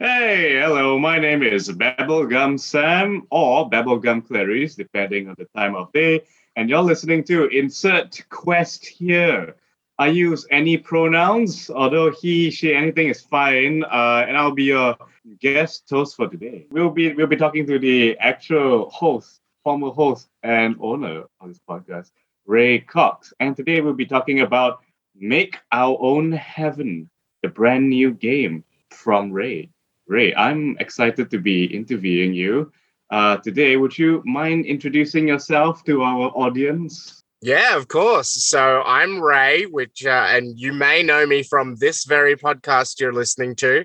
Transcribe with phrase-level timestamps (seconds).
[0.00, 0.96] Hey, hello.
[0.96, 6.22] My name is Bubblegum Sam or Bubblegum Clarice, depending on the time of day.
[6.54, 9.56] And you're listening to Insert Quest here.
[9.98, 13.82] I use any pronouns, although he, she, anything is fine.
[13.82, 14.96] Uh, and I'll be your
[15.40, 16.68] guest host for today.
[16.70, 21.60] We'll be we'll be talking to the actual host, former host and owner of this
[21.68, 22.12] podcast,
[22.46, 23.32] Ray Cox.
[23.40, 24.78] And today we'll be talking about
[25.16, 27.10] Make Our Own Heaven,
[27.42, 29.70] the brand new game from Ray.
[30.08, 32.72] Ray, I'm excited to be interviewing you
[33.10, 33.76] uh, today.
[33.76, 37.22] Would you mind introducing yourself to our audience?
[37.42, 38.30] Yeah, of course.
[38.42, 43.12] So I'm Ray, which, uh, and you may know me from this very podcast you're
[43.12, 43.84] listening to.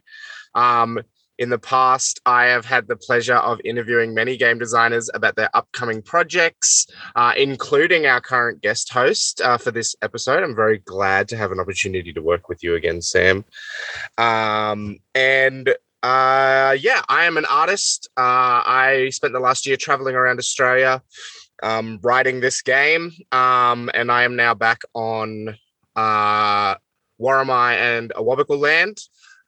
[0.56, 1.00] Um,
[1.40, 5.50] in the past, I have had the pleasure of interviewing many game designers about their
[5.54, 10.42] upcoming projects, uh, including our current guest host uh, for this episode.
[10.42, 13.44] I'm very glad to have an opportunity to work with you again, Sam.
[14.18, 18.10] Um, and uh, yeah, I am an artist.
[18.18, 21.02] Uh, I spent the last year traveling around Australia
[21.64, 25.56] um, writing this game, um, and I am now back on
[25.96, 26.76] uh,
[27.22, 28.98] Worimi and Awabakal land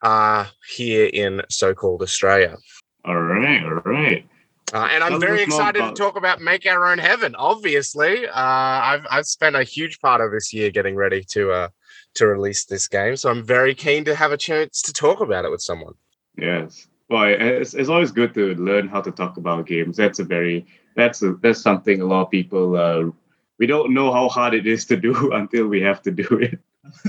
[0.00, 2.56] uh, here in so-called Australia.
[3.04, 4.26] All right, all right.
[4.72, 7.36] Uh, and I'm Tell very excited to talk about Make Our Own Heaven.
[7.36, 11.68] Obviously, uh, I've I've spent a huge part of this year getting ready to uh,
[12.14, 15.44] to release this game, so I'm very keen to have a chance to talk about
[15.44, 15.94] it with someone.
[16.36, 16.88] Yes.
[17.08, 19.96] Well, it's, it's always good to learn how to talk about games.
[19.96, 23.10] That's a very that's a, that's something a lot of people uh,
[23.58, 26.58] we don't know how hard it is to do until we have to do it.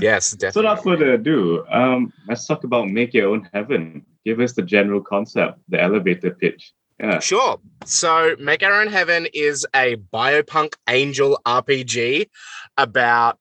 [0.00, 0.48] Yes, definitely.
[0.52, 4.04] So without further ado, um, let's talk about make your own heaven.
[4.24, 6.72] Give us the general concept, the elevator pitch.
[7.00, 7.20] Yeah.
[7.20, 7.60] Sure.
[7.84, 12.28] So, Make Our Own Heaven is a biopunk angel RPG
[12.76, 13.38] about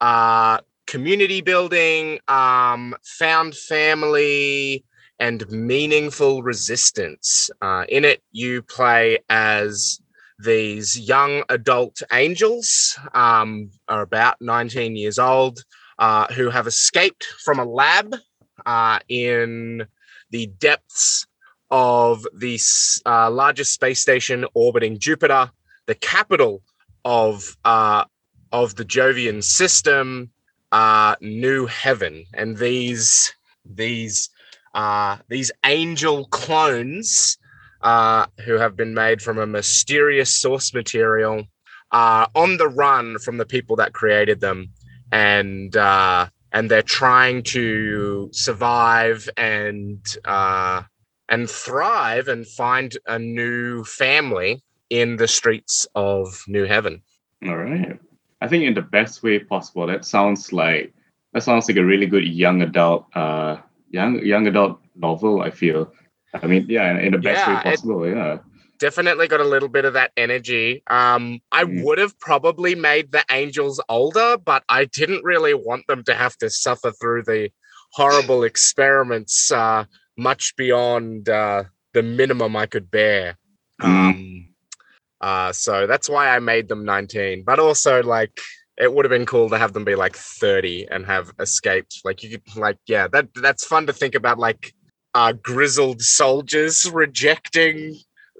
[0.00, 4.84] uh, community building, um, found family,
[5.18, 7.50] and meaningful resistance.
[7.62, 10.00] Uh, in it, you play as
[10.38, 15.64] these young adult angels, um, are about 19 years old,
[15.98, 18.14] uh, who have escaped from a lab
[18.66, 19.86] uh, in
[20.30, 21.26] the depths
[21.70, 22.58] of the
[23.06, 25.50] uh, largest space station orbiting Jupiter,
[25.86, 26.62] the capital
[27.04, 28.04] of uh,
[28.52, 30.30] of the Jovian system,
[30.72, 33.32] uh, New Heaven, and these
[33.64, 34.30] these
[34.74, 37.38] uh, these angel clones
[37.80, 41.44] uh, who have been made from a mysterious source material
[41.92, 44.70] are on the run from the people that created them,
[45.12, 50.82] and uh, and they're trying to survive and uh,
[51.28, 57.02] and thrive and find a new family in the streets of New Heaven.
[57.46, 57.98] All right.
[58.40, 59.86] I think in the best way possible.
[59.86, 60.92] That sounds like
[61.32, 63.56] that sounds like a really good young adult, uh,
[63.98, 64.74] young young adult
[65.06, 65.34] novel.
[65.48, 65.80] I feel.
[66.42, 68.02] I mean, yeah, in the best Yeah, way it- possible.
[68.08, 68.38] yeah.
[68.80, 70.82] Definitely got a little bit of that energy.
[70.90, 71.84] Um, I Mm.
[71.84, 76.36] would have probably made the angels older, but I didn't really want them to have
[76.42, 77.50] to suffer through the
[77.92, 79.84] horrible experiments uh,
[80.18, 81.62] much beyond uh,
[81.94, 83.38] the minimum I could bear.
[83.80, 83.88] Mm.
[84.10, 84.48] Um,
[85.20, 87.44] uh, so that's why I made them 19.
[87.46, 88.36] But also, like,
[88.78, 92.00] it would have been cool to have them be like 30 and have escaped.
[92.04, 94.38] Like, you could, like, yeah, that that's fun to think about.
[94.38, 94.74] Like,
[95.14, 97.96] uh, grizzled soldiers rejecting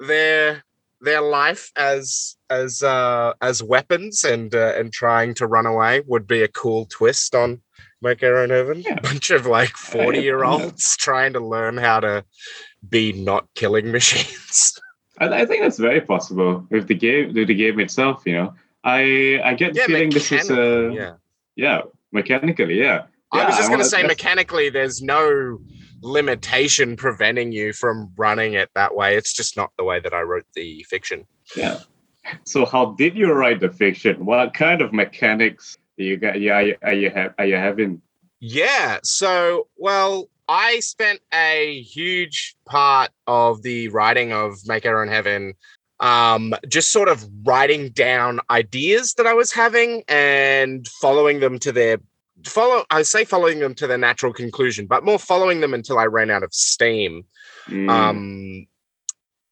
[0.06, 0.64] their
[1.00, 6.26] their life as as uh, as weapons and uh, and trying to run away would
[6.26, 7.60] be a cool twist on
[8.04, 8.80] Our Own Heaven.
[8.80, 8.98] Yeah.
[9.00, 12.24] Bunch of like Yeah, yeah, 40 year olds trying to learn how to
[12.88, 14.78] be not killing machines.
[15.18, 18.22] I, I think that's very possible with the game, with the game itself.
[18.26, 21.12] You know, I I get the yeah, feeling this is mechanically, yeah.
[21.56, 21.80] yeah,
[22.12, 23.06] mechanically, yeah.
[23.32, 25.58] I was just going to say, that's- mechanically, there's no
[26.02, 29.16] limitation preventing you from running it that way.
[29.16, 31.26] It's just not the way that I wrote the fiction.
[31.56, 31.80] Yeah.
[32.44, 34.24] So how did you write the fiction?
[34.24, 36.40] What kind of mechanics do you got?
[36.40, 38.02] Yeah, are you, are you have are you having?
[38.40, 39.00] Yeah.
[39.02, 45.54] So, well, I spent a huge part of the writing of Make Our Own Heaven
[46.00, 51.72] um just sort of writing down ideas that I was having and following them to
[51.72, 51.98] their
[52.44, 56.06] follow I say following them to their natural conclusion, but more following them until I
[56.06, 57.24] ran out of steam.
[57.68, 58.66] Mm, Um,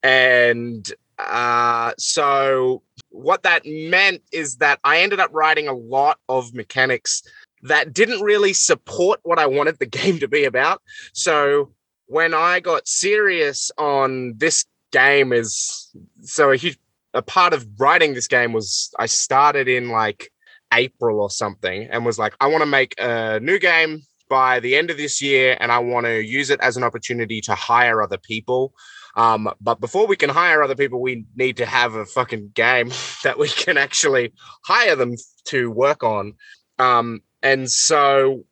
[0.03, 6.55] and uh, so what that meant is that I ended up writing a lot of
[6.55, 7.23] mechanics
[7.63, 10.83] that didn't really support what I wanted the game to be about.
[11.13, 11.73] So
[12.07, 15.91] when I got serious on this game is
[16.23, 16.79] so a huge
[17.15, 20.33] a part of writing this game was I started in like
[20.73, 24.03] April or something and was like I want to make a new game
[24.33, 27.43] by the end of this year, and I want to use it as an opportunity
[27.43, 28.73] to hire other people.
[29.15, 32.91] Um, but before we can hire other people, we need to have a fucking game
[33.25, 34.33] that we can actually
[34.65, 35.17] hire them
[35.49, 36.33] to work on.
[36.79, 38.45] Um, and so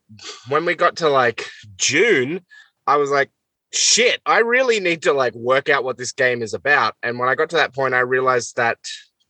[0.48, 2.42] when we got to like June,
[2.87, 3.31] I was like,
[3.72, 6.94] shit, I really need to like work out what this game is about.
[7.02, 8.78] And when I got to that point, I realized that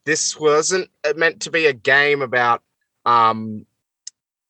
[0.05, 2.63] this wasn't uh, meant to be a game about
[3.05, 3.67] um,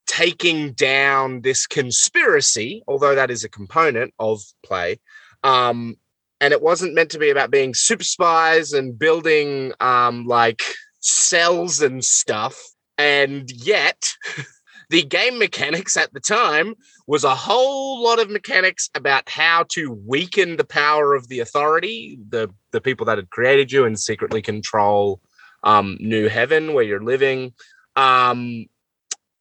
[0.07, 5.01] taking down this conspiracy, although that is a component of play.
[5.43, 5.97] Um,
[6.41, 10.63] and it wasn't meant to be about being super spies and building um, like
[11.01, 12.59] cells and stuff.
[12.97, 14.11] And yet,
[14.91, 16.75] the game mechanics at the time
[17.07, 22.19] was a whole lot of mechanics about how to weaken the power of the authority,
[22.29, 25.21] the the people that had created you, and secretly control
[25.63, 27.53] um, New Heaven where you're living,
[27.95, 28.67] um,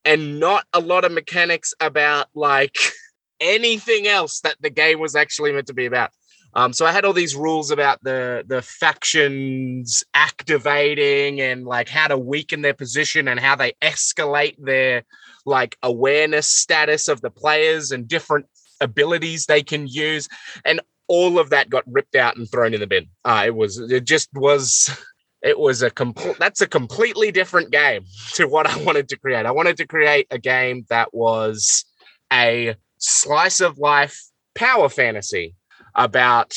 [0.06, 2.78] and not a lot of mechanics about like
[3.40, 6.12] anything else that the game was actually meant to be about.
[6.54, 12.08] Um, so I had all these rules about the the factions activating and like how
[12.08, 15.04] to weaken their position and how they escalate their
[15.50, 18.46] like awareness status of the players and different
[18.80, 20.30] abilities they can use,
[20.64, 23.08] and all of that got ripped out and thrown in the bin.
[23.26, 24.90] Uh, it was it just was
[25.42, 29.46] it was a complete that's a completely different game to what I wanted to create.
[29.46, 31.84] I wanted to create a game that was
[32.32, 34.18] a slice of life
[34.56, 35.56] power fantasy
[35.96, 36.54] about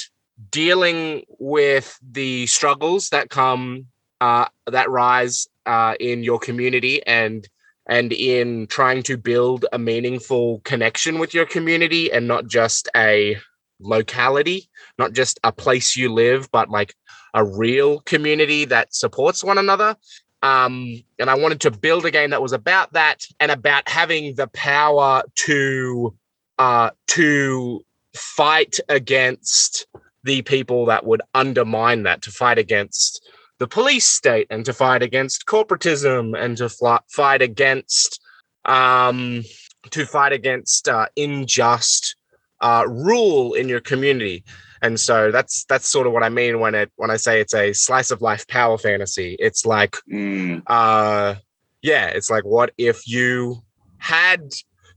[0.50, 3.86] dealing with the struggles that come
[4.20, 7.48] uh, that rise uh, in your community and
[7.92, 13.36] and in trying to build a meaningful connection with your community and not just a
[13.80, 16.94] locality, not just a place you live, but like
[17.34, 19.94] a real community that supports one another.
[20.42, 24.36] Um, and I wanted to build a game that was about that and about having
[24.36, 26.14] the power to
[26.58, 27.84] uh, to
[28.14, 29.86] fight against
[30.24, 33.22] the people that would undermine that, to fight against
[33.58, 38.20] the police state and to fight against corporatism and to fl- fight against
[38.64, 39.42] um,
[39.90, 42.16] to fight against uh, unjust
[42.60, 44.44] uh, rule in your community.
[44.82, 47.54] And so that's that's sort of what I mean when it when I say it's
[47.54, 49.36] a slice of life power fantasy.
[49.38, 50.62] It's like, Mm.
[50.66, 51.36] uh,
[51.82, 53.62] yeah, it's like what if you
[53.98, 54.52] had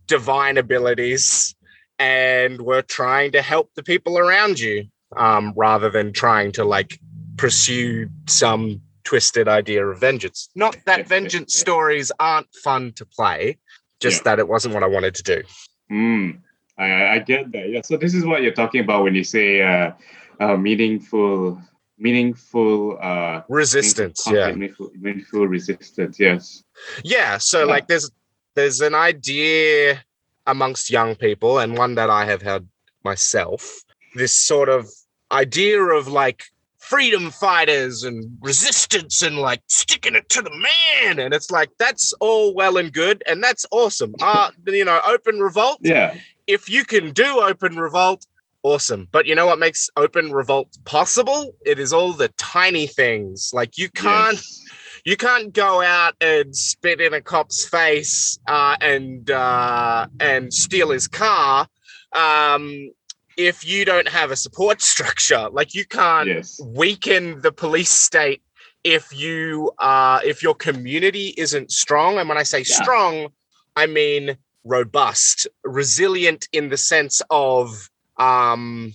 [0.07, 1.55] divine abilities
[1.99, 4.85] and were trying to help the people around you
[5.15, 6.99] um, rather than trying to like
[7.37, 10.49] pursue some twisted idea of vengeance.
[10.55, 13.57] Not that vengeance stories aren't fun to play,
[13.99, 14.23] just Yeah.
[14.35, 15.43] that it wasn't what I wanted to do.
[15.91, 16.39] Mm.
[16.77, 17.69] I, I- get that.
[17.69, 17.81] Yeah.
[17.83, 19.91] So this is what you're talking about when you say uh,
[20.39, 21.61] uh, meaningful,
[21.97, 24.51] meaningful uh, Resistance, yeah.
[24.51, 26.19] meaningful, meaningful resistance.
[26.19, 26.63] Yes.
[27.03, 27.65] Yeah, so Yeah.
[27.65, 28.09] like there's
[28.55, 30.03] there's an idea
[30.47, 32.67] amongst young people and one that I have had
[33.03, 33.83] myself,
[34.15, 34.89] this sort of
[35.31, 36.43] idea of like
[36.89, 42.13] freedom fighters and resistance and like sticking it to the man and it's like that's
[42.19, 44.13] all well and good and that's awesome.
[44.21, 46.15] Uh you know, open revolt Yeah.
[46.47, 48.25] if you can do open revolt,
[48.63, 49.07] awesome.
[49.11, 51.53] But you know what makes open revolt possible?
[51.65, 53.51] It is all the tiny things.
[53.53, 54.61] Like you can't Yes.
[55.05, 60.89] you can't go out and spit in a cop's face uh, and uh, and steal
[60.91, 61.67] his car
[62.13, 62.89] um,
[63.37, 65.49] if you don't have a support structure.
[65.51, 66.59] Like you can't Yes.
[66.63, 68.41] weaken the police state
[68.83, 72.17] if you uh, if your community isn't strong.
[72.17, 72.63] And when I say Yeah.
[72.63, 73.29] strong,
[73.75, 78.93] I mean robust, resilient in the sense of um,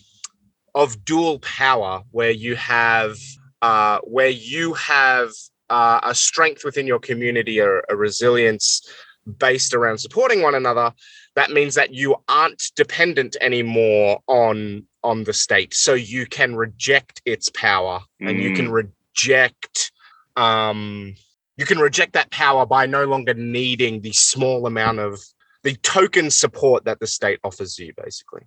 [0.75, 3.17] of dual power, where you have
[3.63, 5.31] uh, where you have
[5.69, 8.83] uh, a strength within your community, or a resilience
[9.39, 10.93] based around supporting one another.
[11.37, 17.23] That means that you aren't dependent anymore on on the state, so you can reject
[17.25, 19.93] its power, and you can reject
[20.37, 21.15] um,
[21.57, 25.21] you can reject that power by no longer needing the small amount of
[25.63, 28.43] the token support that the state offers you, basically.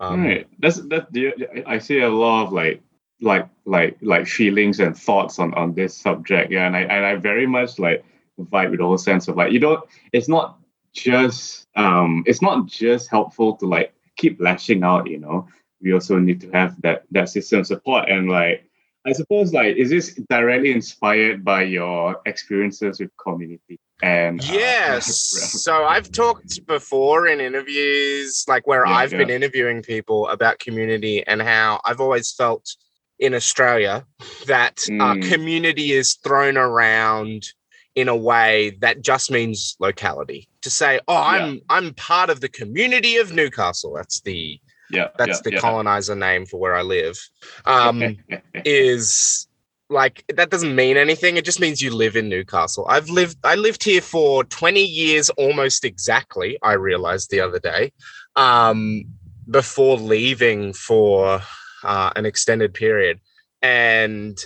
[0.00, 0.46] Um, right.
[0.58, 1.64] That's that.
[1.66, 2.82] I see a lot of like
[3.20, 6.50] like like like feelings and thoughts on on this subject.
[6.50, 8.04] Yeah, and I and I very much like
[8.40, 9.84] vibe with the whole sense of like you don't.
[10.12, 10.58] It's not
[10.94, 12.24] just um.
[12.26, 15.08] It's not just helpful to like keep lashing out.
[15.08, 15.48] You know,
[15.80, 18.64] we also need to have that that system support and like.
[19.06, 25.16] I suppose like is this directly inspired by your experiences with community and uh, Yes.
[25.62, 31.26] So I've talked before in interviews, like where Yeah, I've been interviewing people about community
[31.26, 32.76] and how I've always felt
[33.18, 34.06] in Australia
[34.46, 35.28] that uh, Mm.
[35.30, 37.52] community is thrown around
[38.00, 40.48] in a way that just means locality.
[40.62, 43.92] To say, oh, I'm I'm part of the community of Newcastle.
[43.94, 45.08] That's the Yeah.
[45.18, 45.60] that's yeah, the yeah.
[45.60, 47.18] colonizer name for where I live.
[47.64, 48.18] Um,
[48.64, 49.46] is
[49.88, 51.36] like that doesn't mean anything.
[51.36, 52.86] It just means you live in Newcastle.
[52.88, 57.92] I've lived I lived here for 20 years almost exactly, I realized the other day.
[58.36, 59.04] Um
[59.50, 61.40] before leaving for
[61.82, 63.20] uh, an extended period.
[63.62, 64.38] And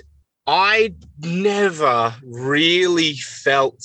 [0.47, 3.83] I never really felt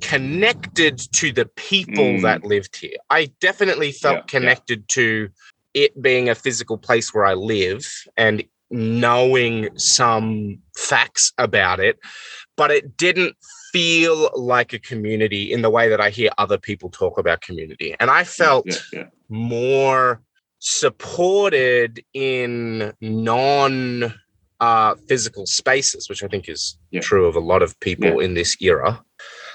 [0.00, 2.22] connected to the people Mm.
[2.22, 2.96] that lived here.
[3.10, 4.26] I definitely felt Yeah, yeah.
[4.40, 5.28] connected to
[5.74, 11.98] it being a physical place where I live and knowing some facts about it,
[12.56, 13.36] but it didn't
[13.72, 17.94] feel like a community in the way that I hear other people talk about community.
[18.00, 19.06] And I felt Yeah, yeah.
[19.28, 20.22] more
[20.60, 24.14] supported in non
[24.60, 27.00] uh, physical spaces, which I think is Yeah.
[27.00, 29.02] true of a lot of people in this era.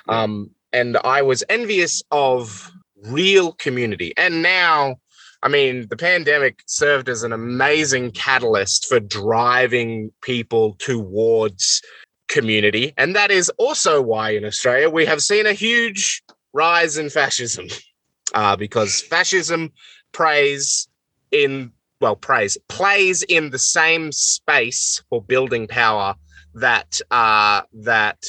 [0.09, 2.71] Um, and I was envious of
[3.03, 4.13] real community.
[4.17, 4.97] And now,
[5.43, 11.81] I mean, the pandemic served as an amazing catalyst for driving people towards
[12.27, 12.93] community.
[12.97, 17.67] And that is also why in Australia we have seen a huge rise in fascism
[18.33, 19.71] uh, because fascism
[20.12, 20.88] preys
[21.31, 21.71] in
[22.05, 26.13] well preys plays in the same space for building power
[26.53, 28.24] that uh, that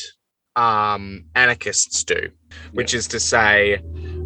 [0.57, 2.31] um, anarchists do,
[2.73, 3.77] which is to say,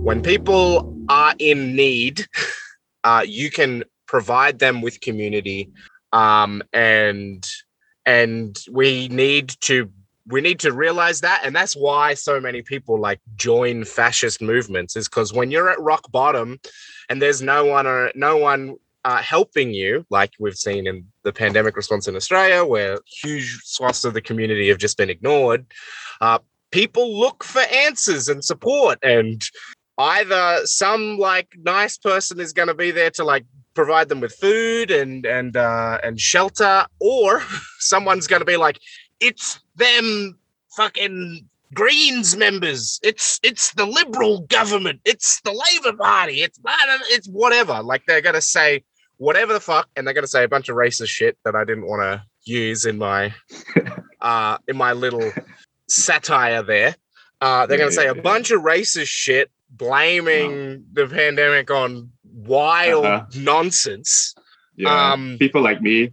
[0.09, 2.27] when people are in need,
[3.05, 5.69] uh, you can provide them with community,
[6.13, 7.45] um, and
[8.07, 9.91] and we need to
[10.29, 14.95] we need to realize that and that's why so many people like join fascist movements
[14.95, 16.61] is because when you're at rock bottom
[17.09, 21.33] and there's no one or no one uh, helping you like we've seen in the
[21.33, 25.65] pandemic response in australia where huge swaths of the community have just been ignored
[26.21, 26.39] uh,
[26.71, 29.49] people look for answers and support and
[29.99, 34.35] either some like nice person is going to be there to like provide them with
[34.35, 37.43] food and and uh, and shelter or
[37.79, 38.79] someone's going to be like
[39.21, 40.39] it's them
[40.77, 42.99] fucking greens members.
[43.03, 45.01] It's it's the liberal government.
[45.05, 46.43] It's the labor party.
[46.43, 47.83] It's it's whatever.
[47.83, 48.83] Like they're going to say
[49.21, 51.63] whatever the fuck and they're going to say a bunch of racist shit that i
[51.65, 53.33] didn't want to use in my
[54.21, 55.31] uh in my little
[55.89, 56.95] satire there
[57.41, 63.05] uh they're going to say a bunch of racist shit blaming the pandemic on wild
[63.07, 63.27] Uh-huh.
[63.37, 64.35] nonsense
[64.77, 65.13] yeah.
[65.13, 66.11] um, People like me.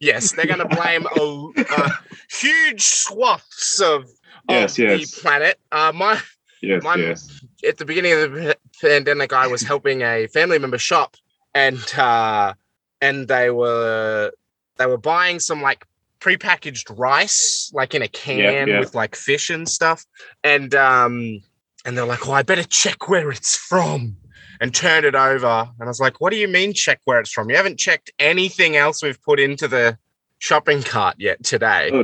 [0.00, 1.90] Yes, they're going to blame a, a
[2.30, 4.10] huge swaths of, of
[4.48, 5.10] Yes, yes.
[5.16, 5.58] the planet.
[5.72, 6.20] Uh, my
[6.62, 7.44] Yes, my- yes.
[7.66, 11.16] at the beginning of the pandemic, I was helping a family member shop,
[11.54, 12.54] and uh,
[13.00, 14.32] and they were
[14.76, 15.86] they were buying some like
[16.20, 18.80] prepackaged rice, like in a can yeah.
[18.80, 20.04] with like fish and stuff,
[20.42, 21.40] and um
[21.84, 24.16] and they're like, "Oh, I better check where it's from."
[24.60, 27.32] And turned it over, and I was like, "What do you mean check where it's
[27.32, 27.50] from?
[27.50, 29.98] You haven't checked anything else we've put into the
[30.38, 32.02] shopping cart yet today." Oh.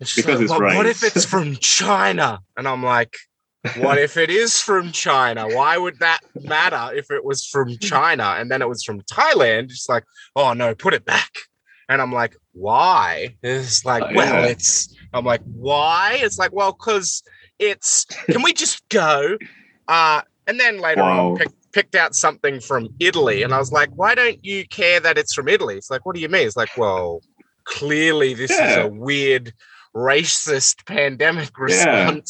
[0.00, 0.76] It's Because like, it's "Well.
[0.76, 2.40] What if it's from China?
[2.56, 3.16] And I'm like,
[3.76, 5.46] what if it is from China?
[5.48, 9.64] Why would that matter if it was from China and then it was from Thailand?
[9.64, 10.04] It's like,
[10.36, 11.30] oh no, put it back.
[11.88, 13.36] And I'm like, why?
[13.42, 14.50] It's like, Uh, well, yeah.
[14.50, 16.18] it's, I'm like, why?
[16.20, 17.22] It's like, well, because
[17.58, 19.36] it's, can we just go?
[19.88, 21.30] Uh, and then later Wow.
[21.32, 23.42] on, pick, picked out something from Italy.
[23.42, 25.76] And I was like, why don't you care that it's from Italy?
[25.76, 26.46] It's like, what do you mean?
[26.46, 27.20] It's like, well,
[27.64, 29.52] clearly this is a weird
[29.94, 32.20] racist pandemic Yeah.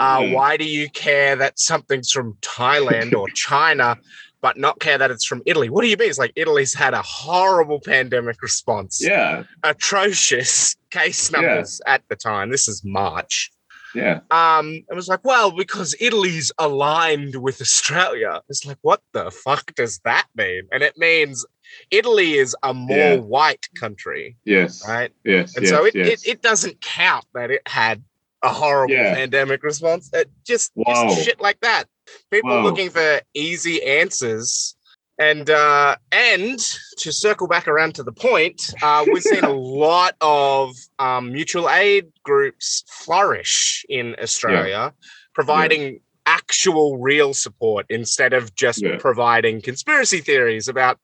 [0.00, 0.32] Uh, Mm.
[0.34, 3.96] Why do you care that something's from Thailand or China,
[4.40, 5.68] but not care that it's from Italy?
[5.68, 6.08] What do you mean?
[6.08, 11.40] It's like Italy's had a horrible pandemic response, Yeah, atrocious case Yeah.
[11.40, 12.50] numbers at the time.
[12.50, 13.50] This is March.
[13.94, 14.20] yeah.
[14.30, 18.40] Um, it was like, well, because Italy's aligned with Australia.
[18.48, 20.62] It's like, what the fuck does that mean?
[20.72, 21.44] And it means
[21.90, 23.16] Italy is a more Yeah.
[23.16, 24.86] white country, Yes.
[24.88, 25.12] right?
[25.24, 25.56] Yes.
[25.56, 26.06] And yes, so it, yes.
[26.24, 28.02] it it doesn't count that it had
[28.42, 29.14] a horrible Yeah.
[29.14, 30.10] pandemic response.
[30.46, 31.84] Just, just shit like that.
[32.30, 32.62] People Wow.
[32.62, 34.74] looking for easy answers.
[35.18, 36.58] And uh, and
[36.98, 39.52] to circle back around to the point, uh, we've seen a
[39.84, 44.94] lot of um, mutual aid groups flourish in Australia,
[45.34, 48.96] providing actual real support instead of just Yeah.
[48.98, 50.98] providing conspiracy theories about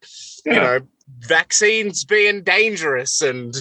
[0.47, 0.53] yeah.
[0.55, 0.81] you know
[1.19, 3.55] vaccines being dangerous and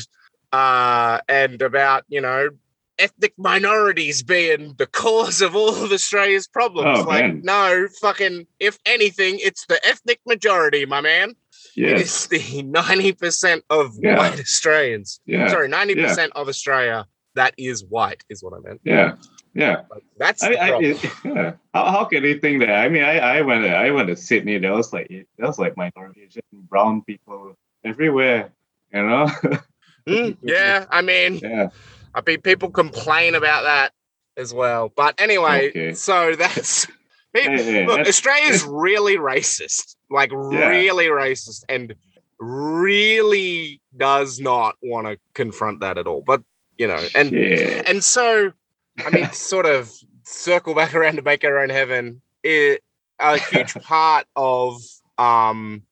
[0.53, 2.49] uh and about you know
[2.99, 7.41] ethnic minorities being the cause of all of australia's problems Oh, like man.
[7.43, 11.35] no fucking if anything it's the ethnic majority my man
[11.75, 12.01] yes.
[12.01, 14.17] it's the 90% of Yeah.
[14.17, 15.47] white australians Yeah.
[15.47, 18.79] sorry 90% of australia that is white, is what I meant.
[18.85, 19.15] Yeah,
[19.53, 19.81] yeah.
[19.91, 21.53] Like, that's I, I, it, yeah.
[21.73, 22.69] How, how can they think that?
[22.69, 24.57] I mean, I, I went to, I went to Sydney.
[24.57, 28.51] There was like there was like minority, just brown people everywhere.
[28.93, 29.29] You know?
[30.07, 31.69] Mm, yeah, I mean, yeah.
[32.15, 33.91] I mean, people complain about that
[34.37, 34.91] as well.
[34.95, 35.93] But anyway, Okay.
[35.93, 36.85] so that's
[37.33, 37.97] Hey, hey, look.
[37.97, 40.69] that's- Australia's really racist, like Yeah.
[40.69, 41.93] really racist, and
[42.39, 46.21] really does not want to confront that at all.
[46.25, 46.41] But
[46.77, 47.81] you know, and yeah.
[47.85, 48.51] and so
[49.05, 49.91] I mean, sort of
[50.23, 52.21] circle back around to make our own heaven.
[52.43, 52.81] It,
[53.19, 54.77] a huge part of
[55.17, 55.83] um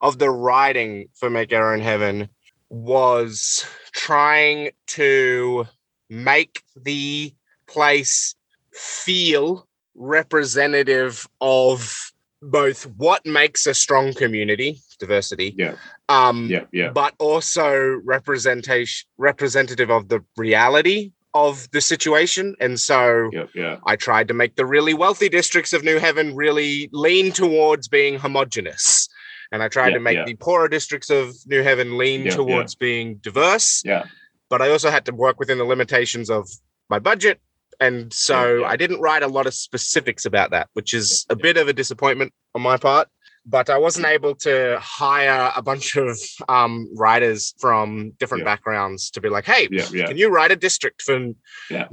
[0.00, 2.28] of the writing for make our own heaven
[2.72, 5.66] was trying to
[6.08, 7.32] make the
[7.66, 8.34] place
[8.72, 15.74] feel representative of both what makes a strong community diversity Yeah,
[16.08, 16.88] um yeah, yeah.
[16.90, 23.76] but also representation representative of the reality of the situation and so Yeah, yeah.
[23.86, 28.18] i tried to make the really wealthy districts of new heaven really lean towards being
[28.18, 29.08] homogenous
[29.52, 30.24] and i tried Yeah, to make yeah.
[30.24, 33.82] the poorer districts of new heaven lean Yeah, towards being diverse.
[33.84, 34.04] Yeah.
[34.50, 36.48] but i also had to work within the limitations of
[36.90, 37.38] my budget.
[37.80, 41.56] And so i didn't write a lot of specifics about that which is a bit
[41.56, 43.08] of a disappointment on my part.
[43.56, 46.16] But i wasn't able to hire a bunch of
[46.48, 49.62] um, writers from different backgrounds to be like hey
[50.08, 51.16] can you write a district for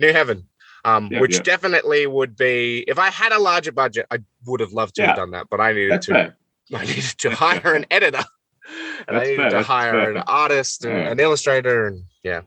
[0.03, 0.39] new heaven
[0.85, 4.93] um, which definitely would be if i had a larger budget i would have loved
[4.95, 6.35] to have done that but i needed That's to fair.
[6.75, 8.23] I needed to hire an editor.
[9.07, 10.11] And I needed fair, to hire fair.
[10.11, 11.11] an artist and Yeah.
[11.11, 12.41] an illustrator and yeah.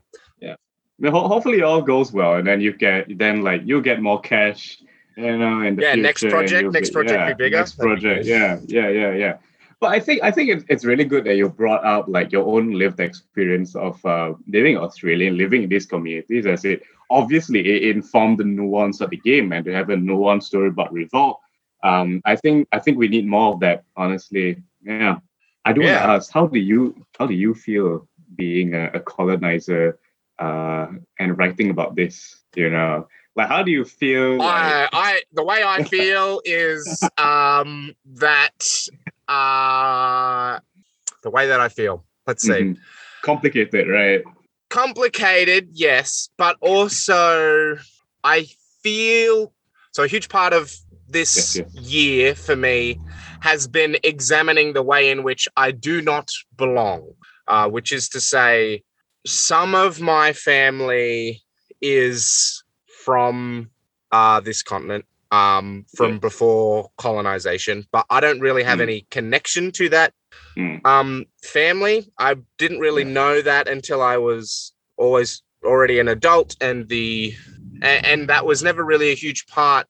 [1.03, 4.21] Ho- hopefully it all goes well, and then you get then like you get more
[4.21, 4.77] cash,
[5.17, 7.57] you know, in the Yeah, next future, and project, next be- project yeah, be bigger.
[7.57, 9.37] Next project, yeah, yeah, yeah, yeah.
[9.81, 12.45] But I think I think it's, it's really good that you brought up like your
[12.45, 16.45] own lived experience of uh, living in Australia, living in these communities.
[16.45, 20.43] As it obviously it informed the nuance of the game, and to have a nuanced
[20.43, 21.39] story about revolt.
[21.83, 23.83] Um, I think I think we need more of that.
[23.95, 25.17] Honestly, yeah.
[25.65, 28.99] I do want to ask, how do you how do you feel being a, a
[28.99, 29.99] colonizer
[30.39, 30.87] uh,
[31.19, 32.43] and writing about this?
[32.55, 34.37] You know, like how do you feel?
[34.37, 38.65] Like, I, I the way I feel is um that
[39.27, 40.59] uh
[41.21, 42.03] the way that I feel.
[42.25, 42.53] Let's see.
[42.53, 42.77] mhm.
[43.21, 44.23] complicated, right?
[44.73, 47.77] complicated, yes, but also
[48.23, 48.47] I
[48.81, 49.53] feel
[49.91, 50.73] so a huge part of
[51.13, 52.99] this Yes, year for me
[53.41, 57.13] has been examining the way in which I do not belong,
[57.47, 58.83] uh, which is to say,
[59.25, 61.43] some of my family
[61.81, 62.63] is
[63.05, 63.69] from
[64.11, 66.21] uh, this continent, um, from Yes.
[66.21, 68.83] before colonization, but I don't really have Mm.
[68.83, 70.13] any connection to that
[70.57, 70.85] Mm.
[70.85, 73.09] um family i didn't really Yeah.
[73.11, 77.33] know that until i was always already an adult and the
[77.81, 79.87] and, and that was never really a huge part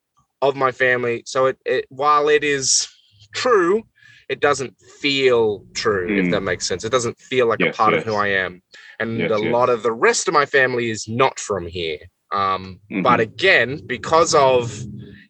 [0.50, 2.88] of my family so it, it while it is
[3.34, 3.84] true
[4.30, 6.32] it doesn't feel true if Mm.
[6.32, 8.62] that makes sense it doesn't feel like Yes, a part of who i am
[9.00, 9.58] and Yes, a yes.
[9.58, 12.00] lot of the rest of my family is not from here
[12.32, 13.28] um but Mhm.
[13.30, 14.84] again because of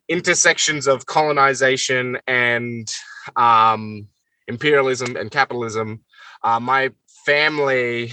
[0.10, 2.88] intersections of colonization and
[3.36, 4.08] um
[4.48, 6.02] imperialism and capitalism
[6.44, 6.92] uh, my
[7.26, 8.12] family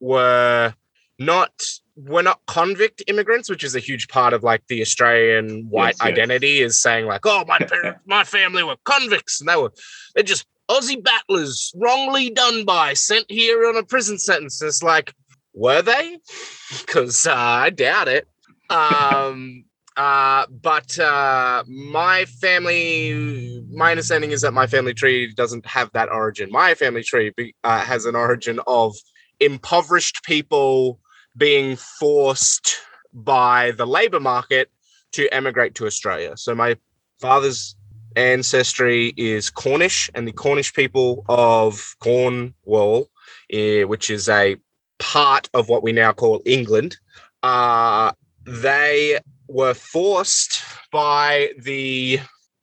[0.00, 0.74] were
[1.18, 1.52] not
[1.96, 5.98] were not convict immigrants which is a huge part of like the australian white Yes,
[6.00, 6.08] yes.
[6.08, 9.72] identity is saying like oh my parents my family were convicts and they were
[10.14, 15.14] they're just aussie battlers wrongly done by sent here on a prison sentence it's like
[15.54, 16.18] were they
[16.80, 18.26] because uh, i doubt it
[18.70, 19.64] um
[19.96, 26.08] uh, but uh, my family, my understanding is that my family tree doesn't have that
[26.08, 26.50] origin.
[26.50, 28.96] My family tree be, uh, has an origin of
[29.38, 30.98] impoverished people
[31.36, 32.76] being forced
[33.12, 34.70] by the labor market
[35.12, 36.36] to emigrate to Australia.
[36.36, 36.76] So my
[37.20, 37.76] father's
[38.16, 43.08] ancestry is Cornish, and the Cornish people of Cornwall,
[43.50, 44.56] eh, which is a
[44.98, 46.96] part of what we now call England,
[47.42, 48.12] uh,
[48.44, 49.18] they
[49.48, 52.20] were forced by the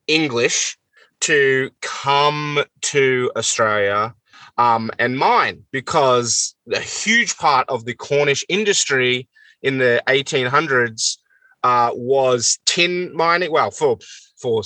[0.08, 0.78] English
[1.22, 4.14] to come to Australia
[4.62, 9.28] um, and mine because a huge part of the Cornish industry
[9.64, 11.18] in the 1800s
[11.64, 13.52] uh, was tin mining.
[13.52, 13.98] Well, for
[14.38, 14.62] for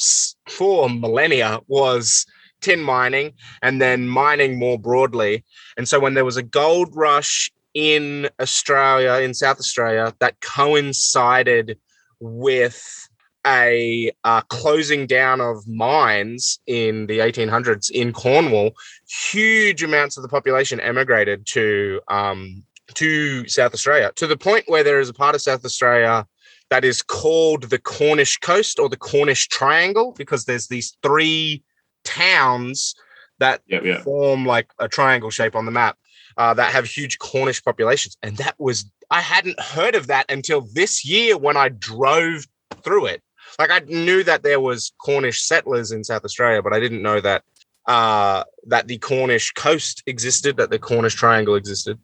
[0.49, 2.25] for millennia was
[2.59, 5.45] tin mining, and then mining more broadly.
[5.77, 11.77] And so when there was a gold rush in Australia, in South Australia, that coincided
[12.19, 13.04] with
[13.45, 18.71] a uh, closing down of mines in the 1800s in Cornwall,
[19.07, 24.83] huge amounts of the population emigrated to um, to South Australia to the point where
[24.83, 26.25] there is a part of South Australia
[26.69, 31.63] that is called the Cornish Coast or the Cornish Triangle because there's these three
[32.03, 32.95] towns
[33.39, 34.01] that Yeah, yeah.
[34.01, 35.97] form like a triangle shape on the map
[36.37, 38.17] uh, that have huge Cornish populations.
[38.23, 42.45] And that was, I hadn't heard of that until this year when I drove
[42.83, 43.21] through it.
[43.59, 47.21] Like I knew that there was Cornish settlers in South Australia, but I didn't know
[47.21, 47.43] that
[47.87, 51.99] uh, that the Cornish coast existed, that the Cornish Triangle existed.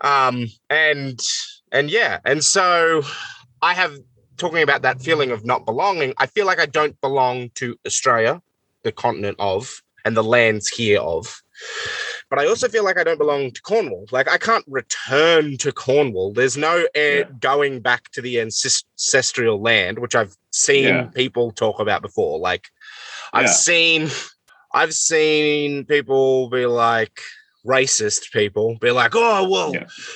[0.00, 1.20] Um, and
[1.72, 3.02] and yeah, and so
[3.62, 3.98] I have
[4.36, 6.12] talking about that feeling of not belonging.
[6.18, 8.42] I feel like I don't belong to Australia,
[8.82, 11.42] the continent of, and the lands here of.
[12.28, 14.06] But I also feel like I don't belong to Cornwall.
[14.10, 16.32] Like I can't return to Cornwall.
[16.32, 17.24] There's no air Yeah.
[17.40, 21.06] going back to the ancestral land, which I've seen Yeah.
[21.14, 22.38] people talk about before.
[22.38, 22.66] Like
[23.32, 23.52] I've Yeah.
[23.52, 24.10] seen
[24.74, 27.20] I've seen people be like
[27.64, 29.74] racist people be like, oh well,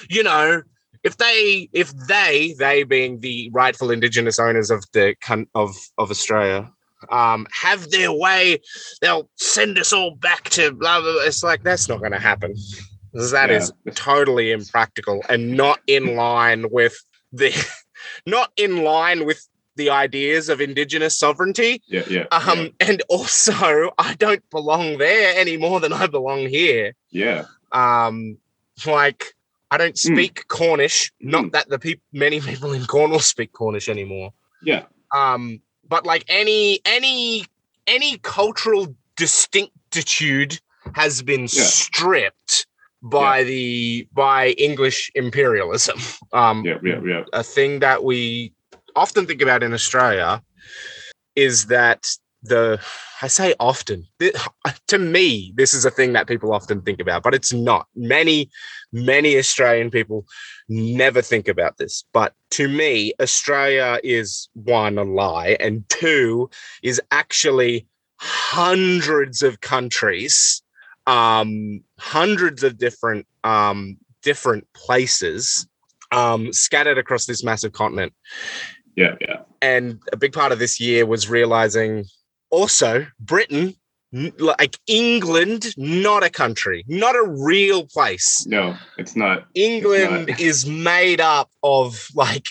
[0.08, 0.62] you know,
[1.02, 5.14] if they if they they being the rightful indigenous owners of the
[5.54, 6.70] of of Australia
[7.08, 8.58] um have their way
[9.00, 11.22] they'll send us all back to blah blah, blah.
[11.22, 12.54] it's like that's not going to happen
[13.12, 13.56] That Yeah.
[13.56, 16.96] is totally impractical and not in line with
[17.32, 17.50] the
[18.26, 22.26] not in line with the ideas of indigenous sovereignty Yeah, yeah.
[22.32, 27.44] um and also i don't belong there any more than i belong here yeah.
[27.72, 28.36] um
[28.86, 29.34] like
[29.70, 30.12] i don't Hmm.
[30.14, 31.52] speak cornish not Mm.
[31.52, 34.32] that the people many people in cornwall speak cornish anymore
[34.62, 34.84] Yeah.
[35.14, 37.44] um but like any any
[37.86, 40.58] any cultural distinctitude
[40.94, 41.68] has been Yeah.
[41.82, 42.66] stripped
[43.02, 45.98] by the by english imperialism
[46.32, 47.24] um Yeah, yeah, yeah.
[47.32, 48.52] a thing that we
[48.96, 50.42] often think about in Australia
[51.36, 52.00] is that
[52.42, 52.80] the
[53.22, 54.34] I say often th-
[54.88, 58.50] to me this is a thing that people often think about but it's not many
[58.92, 60.26] many Australian people
[60.70, 66.48] never think about this but to me Australia is one a lie and two
[66.82, 67.86] is actually
[68.18, 70.62] hundreds of countries
[71.06, 75.66] um hundreds of different um different places
[76.12, 78.12] um, scattered across this massive continent.
[78.96, 79.42] Yeah, yeah.
[79.62, 82.04] And a big part of this year was realizing
[82.50, 83.74] also Britain,
[84.12, 88.44] like England, not a country, not a real place.
[88.46, 89.46] No, it's not.
[89.54, 90.40] England not.
[90.40, 92.46] is made up of like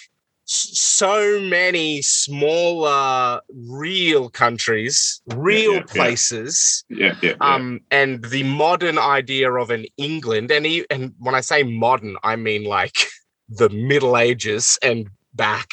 [0.45, 5.86] so many smaller real countries, real yeah, yeah.
[5.93, 7.34] places Yeah, yeah.
[7.39, 7.56] yeah.
[7.56, 12.15] um and the modern idea of an england and e- and when i say modern
[12.24, 12.95] i mean like
[13.50, 15.69] the middle ages and back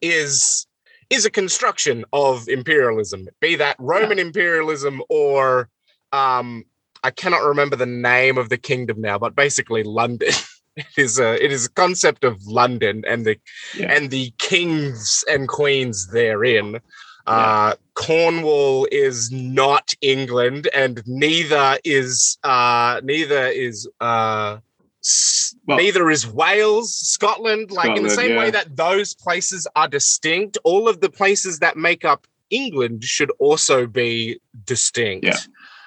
[0.00, 0.66] is
[1.10, 5.68] is a construction of imperialism be that roman imperialism or
[6.12, 6.64] um
[7.04, 10.32] i cannot remember the name of the kingdom now but basically london.
[10.76, 13.36] It is a it is a concept of london and the
[13.74, 13.92] Yeah.
[13.92, 16.78] and the kings and queens therein.
[17.26, 24.58] Uh, Cornwall is not England, and neither is uh, neither is uh,
[25.66, 27.70] Well- neither is Wales, Scotland.
[27.70, 31.76] Like in the same way that those places are distinct, all of the places that
[31.76, 35.24] make up England should also be distinct.
[35.24, 35.36] Yeah,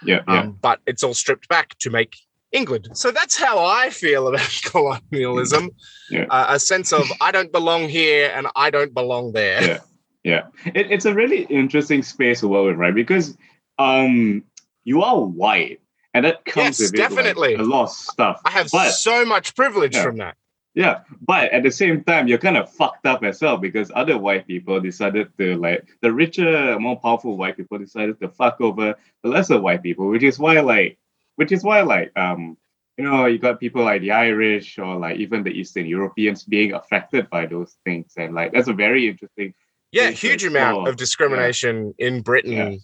[0.04, 0.40] yeah, yeah.
[0.42, 2.16] Um, but it's all stripped back to make
[2.52, 2.90] England.
[2.94, 5.72] So that's how I feel about colonialism.
[6.10, 6.26] Yeah.
[6.30, 9.64] Uh, a sense of I don't belong here and I don't belong there.
[9.64, 9.80] Yeah.
[10.24, 12.94] Yeah, it, it's a really interesting space to work with, right?
[12.94, 13.36] Because
[13.80, 14.44] um,
[14.84, 15.81] you are white,
[16.14, 17.54] and that comes Yes, with it, like, definitely.
[17.56, 18.42] a lot of stuff.
[18.46, 20.04] I have but so much privilege Yeah.
[20.04, 20.36] from that.
[20.74, 24.18] yeah, but at the same time, you're kind of fucked up as well because other
[24.18, 28.96] white people decided to like the richer, more powerful white people decided to fuck over
[29.24, 30.98] the lesser white people, which is why like,
[31.36, 32.58] which is why like um.
[32.98, 36.74] You know, you got people like the Irish or like even the Eastern Europeans being
[36.74, 39.56] affected by those things, and like that's a very interesting
[39.92, 42.76] Yeah, huge amount of discrimination in Britain Yeah.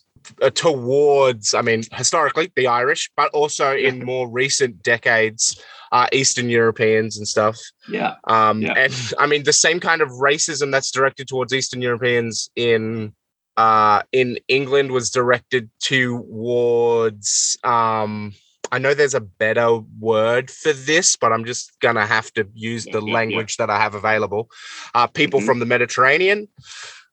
[0.41, 5.61] Uh, towards, I mean, historically, the Irish, but also in more recent decades,
[5.91, 7.57] uh, Eastern Europeans and stuff.
[7.89, 8.73] Yeah, Um, Yeah.
[8.73, 13.13] And I mean, the same kind of racism that's directed towards Eastern Europeans in
[13.57, 17.57] uh, in England was directed towards.
[17.63, 18.33] Um,
[18.71, 22.85] I know there's a better word for this, but I'm just gonna have to use
[22.85, 24.49] Yeah, the yeah, language that I have available.
[24.93, 25.45] Uh, people Mhm.
[25.45, 26.49] from the Mediterranean,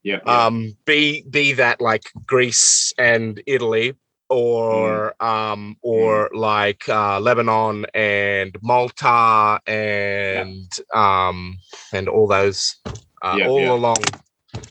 [0.05, 0.47] yeah, yeah.
[0.47, 3.95] um, be be that like Greece and Italy,
[4.29, 11.57] or um, or like uh, Lebanon and Malta and um,
[11.93, 12.77] and all those
[13.23, 13.73] uh, Yeah, all yeah.
[13.73, 14.03] along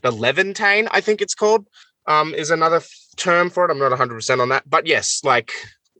[0.01, 1.67] the Levantine, I think it's called,
[2.07, 3.71] um, is another f- term for it.
[3.71, 5.51] I'm not 100 percent on that, but yes, like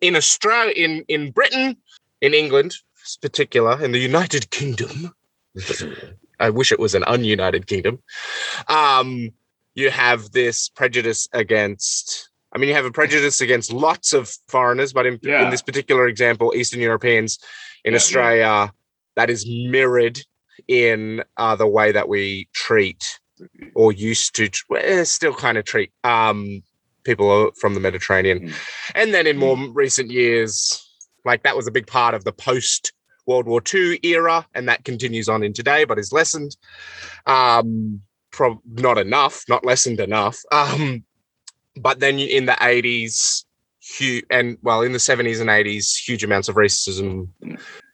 [0.01, 1.77] in Australia, in in Britain,
[2.21, 2.75] in England,
[3.21, 5.13] particular, in the United Kingdom,
[6.43, 7.99] I wish it was an ununited kingdom.
[8.67, 9.29] Um,
[9.75, 12.29] you have this prejudice against.
[12.53, 15.43] I mean, you have a prejudice against lots of foreigners, but in, Yeah.
[15.43, 17.39] in this particular example, Eastern Europeans
[17.83, 17.97] in Yeah.
[17.97, 18.73] Australia,
[19.15, 20.19] that is mirrored
[20.67, 23.19] in uh, the way that we treat
[23.73, 26.61] or used to eh, still kind of treat um,
[27.03, 28.39] people from the Mediterranean.
[28.39, 28.53] Mm.
[28.95, 30.55] And then in more recent years,
[31.25, 32.93] like that was a big part of the post
[33.25, 36.55] World War II era, and that continues on in today, but is lessened.
[37.25, 40.37] Um, prob- not enough, not lessened enough.
[40.51, 41.03] Um,
[41.75, 43.45] but then in the 80s,
[43.97, 47.27] hu- and well, in the 70s and 80s, huge amounts of racism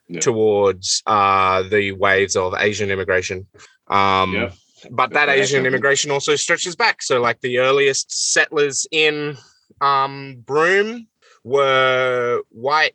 [0.08, 0.20] Yeah.
[0.20, 3.46] towards uh, the waves of Asian immigration.
[3.88, 4.50] Um, Yeah.
[4.90, 7.02] But that Asian immigration also stretches back.
[7.02, 9.36] So, like the earliest settlers in
[9.82, 11.06] um, Broome
[11.44, 12.94] were white,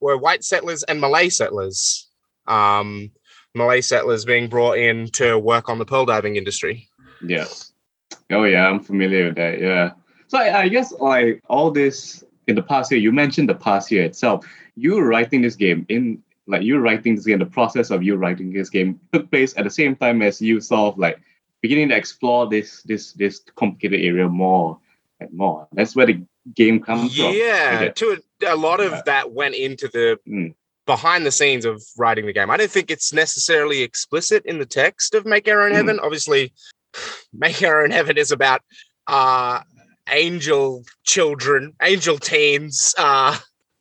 [0.00, 2.08] were white settlers and Malay settlers.
[2.46, 3.10] Um,
[3.54, 6.88] Malay settlers being brought in to work on the pearl diving industry.
[7.24, 7.46] Yeah.
[8.30, 9.60] Oh yeah, I'm familiar with that.
[9.60, 9.92] Yeah.
[10.28, 13.90] So I, I guess like all this in the past year, you mentioned the past
[13.90, 14.46] year itself.
[14.76, 18.52] You writing this game in like you writing this game, the process of you writing
[18.52, 21.20] this game took place at the same time as you sort of like
[21.60, 24.78] beginning to explore this this this complicated area more
[25.20, 25.66] and more.
[25.72, 26.22] That's where the
[26.54, 27.32] game comes from.
[27.34, 29.02] Yeah, to a, a lot of Yeah.
[29.06, 30.54] that went into the Mm.
[30.86, 32.50] behind the scenes of writing the game.
[32.50, 35.76] I don't think it's necessarily explicit in the text of Make Our Own Mm.
[35.76, 36.00] Heaven.
[36.00, 36.52] Obviously,
[37.32, 38.62] Make Our Own Heaven is about
[39.08, 39.60] uh
[40.08, 43.36] angel children, angel teens, uh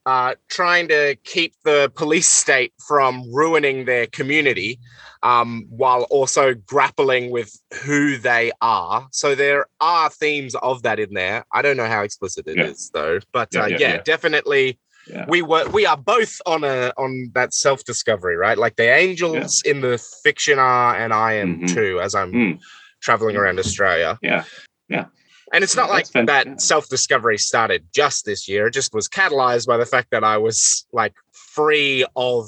[0.07, 4.79] uh, trying to keep the police state from ruining their community,
[5.25, 7.51] um, while also grappling with
[7.83, 9.07] who they are.
[9.11, 11.43] So there are themes of that in there.
[11.51, 13.01] I don't know how explicit it is Yeah.
[13.01, 14.79] though, but Yeah, uh, yeah, yeah, definitely.
[15.27, 18.57] We were we are both on a on that self discovery, right?
[18.57, 21.73] Like the angels in the fiction are, and I am Mhm.
[21.73, 22.59] too, as I'm Mm.
[23.01, 24.17] traveling around Australia.
[24.21, 24.43] Yeah.
[24.89, 25.05] Yeah.
[25.53, 28.67] And it's not like that self discovery started just this year.
[28.67, 32.47] It just was catalyzed by the fact that I was like free of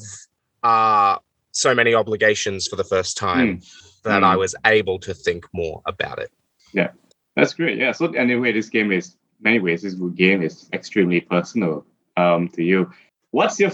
[0.64, 1.18] uh
[1.58, 3.62] so many obligations for the first time
[4.04, 4.40] that I Mm.
[4.40, 6.32] was able to think more about it.
[6.72, 6.90] Yeah,
[7.36, 7.78] that's great.
[7.78, 7.92] Yeah.
[7.94, 12.92] So anyway, this game is many ways this game is extremely personal um to you.
[13.32, 13.72] What's your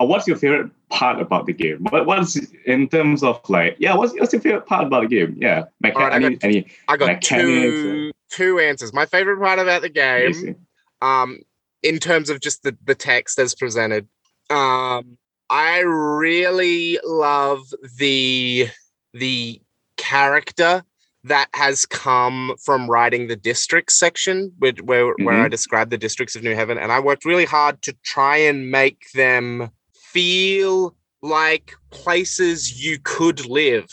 [0.00, 1.78] uh, what's your favorite part about the game?
[1.90, 5.36] What what's in terms of like yeah, what's, what's your favorite part about the game?
[5.38, 5.64] Yeah.
[5.84, 8.92] Mecha- right, I any, any I got two two answers.
[8.92, 10.56] My favorite part about the game
[11.02, 11.40] um
[11.82, 14.06] in terms of just the the text as presented
[14.50, 15.18] um
[15.50, 17.60] i really love
[17.98, 18.68] the
[19.12, 19.60] the
[19.96, 20.82] character
[21.22, 25.48] that has come from writing the districts section which, where where i mm-hmm.
[25.48, 29.04] described the districts of new heaven and i worked really hard to try and make
[29.14, 29.70] them
[30.14, 33.88] feel like places you could live.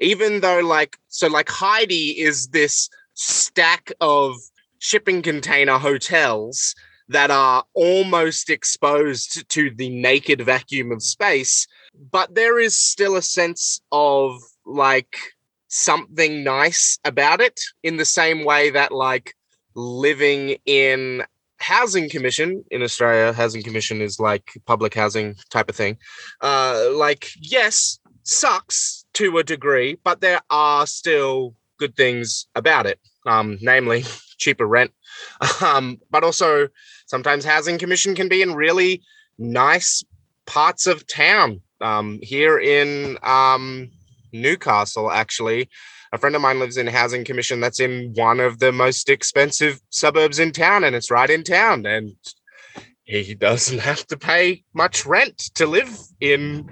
[0.00, 4.34] Even though like so like heidi is this stack of
[4.80, 6.74] shipping container hotels
[7.12, 11.66] that are almost exposed to the naked vacuum of space
[12.10, 15.16] but there is still a sense of like
[15.68, 19.34] something nice about it in the same way that like
[19.74, 21.22] living in
[21.58, 25.96] housing commission in australia housing commission is like public housing type of thing
[26.42, 32.98] uh like yes sucks to a degree but there are still good things about it
[33.26, 34.04] um namely
[34.38, 34.92] cheaper rent.
[35.60, 36.68] Um but also
[37.06, 39.02] sometimes housing commission can be in really
[39.38, 40.04] nice
[40.46, 41.60] parts of town.
[41.80, 43.90] Um here in um
[44.32, 45.68] newcastle actually
[46.12, 49.80] a friend of mine lives in housing commission that's in one of the most expensive
[49.90, 52.14] suburbs in town and it's right in town and
[53.04, 56.70] he doesn't have to pay much rent to live in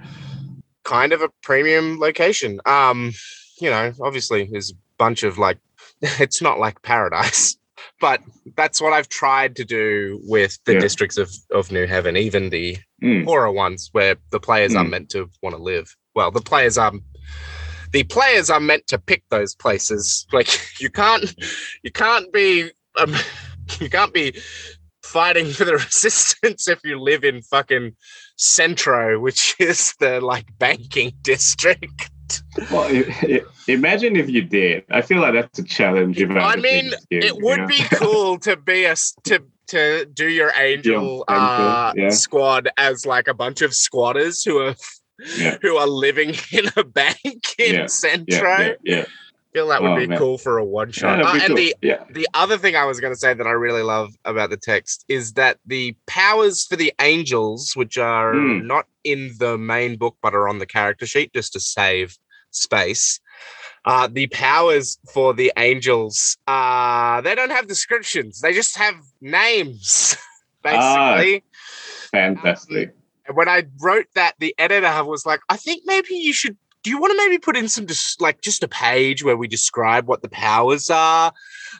[0.85, 2.61] kind of a premium location.
[2.67, 3.13] Um
[3.61, 5.59] you know obviously there's a bunch of like
[6.21, 7.57] it's not like paradise
[8.01, 8.21] but
[8.57, 10.81] that's what i've tried to do with the Yeah.
[10.81, 14.91] districts of of new heaven even the Mm, poorer ones where the players are Mm.
[14.91, 15.97] meant to want to live.
[16.15, 16.93] Well, the players are
[17.93, 20.27] the players are meant to pick those places.
[20.33, 20.49] Like
[20.81, 21.35] you can't
[21.83, 23.15] you can't be um,
[23.81, 24.39] you can't be
[25.03, 27.93] fighting for the resistance if you live in fucking
[28.37, 32.11] Centro, which is the like banking district.
[32.71, 34.85] Well, i- i- imagine if you did.
[34.91, 36.21] I feel like that's a challenge.
[36.23, 37.67] I, I had to play mean, it would know?
[37.67, 42.09] be cool to be a to to do your angel, angel, uh, yeah.
[42.11, 44.75] squad as like a bunch of squatters who are
[45.39, 45.59] Yeah.
[45.63, 47.19] who are living in a bank
[47.59, 48.49] in Yeah, Centro.
[48.59, 49.05] yeah, yeah, yeah.
[49.53, 50.19] Feel that would Oh, be man.
[50.19, 51.17] cool for a one shot.
[51.19, 51.57] that'd Uh, and cool.
[51.57, 52.05] the yeah.
[52.11, 55.05] the other thing I was going to say that I really love about the text
[55.09, 58.67] is that the powers for the angels, which are Hmm.
[58.67, 62.17] not in the main book but are on the character sheet just to save
[62.51, 63.21] space.
[63.87, 68.41] Uh, the powers for the angels, uh, they don't have descriptions.
[68.41, 70.17] They just have names,
[70.67, 71.17] Ah.
[71.17, 71.45] basically.
[72.13, 72.95] Fantastic.
[73.27, 76.57] And when I wrote that, the editor was like, I think maybe you should.
[76.83, 79.49] Do you want to maybe put in some just like just a page where we
[79.49, 81.33] describe what the powers are?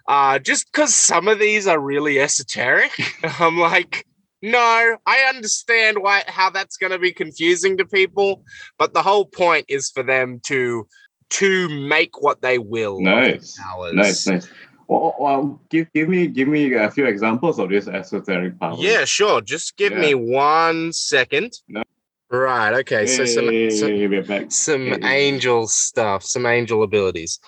[0.07, 2.93] Uh, just because some of these are really esoteric.
[3.41, 4.07] I'm like,
[4.43, 8.45] no, I understand why how that's going to be confusing to people,
[8.79, 10.87] but the whole point is for them to
[11.31, 13.01] to make what they will.
[13.01, 13.59] Nice.
[13.59, 13.95] powers.
[13.95, 14.49] Nice, nice.
[14.89, 18.75] Well, well, give give me give me a few examples of this esoteric power.
[18.77, 19.41] Yeah, sure.
[19.41, 21.53] Just give me one second.
[21.69, 21.83] No.
[22.31, 22.73] Right.
[22.81, 23.07] Okay.
[23.07, 24.53] So some, some we're back.
[24.53, 25.27] some Hey.
[25.29, 27.41] angel stuff, some angel abilities.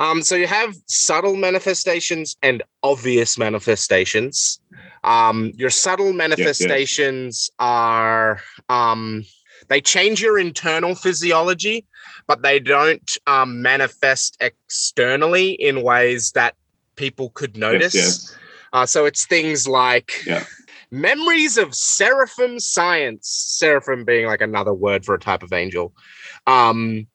[0.00, 4.58] Um, so you have subtle manifestations and obvious manifestations.
[5.04, 9.24] Um, your subtle manifestations are um,
[9.68, 11.86] they change your internal physiology,
[12.26, 16.54] but they don't um, manifest externally in ways that
[16.96, 18.36] people could notice.
[18.72, 20.44] Uh, so it's things like Yeah.
[20.90, 25.94] Memories of seraphim science, seraphim being like another word for a type of angel.
[26.46, 27.06] Um,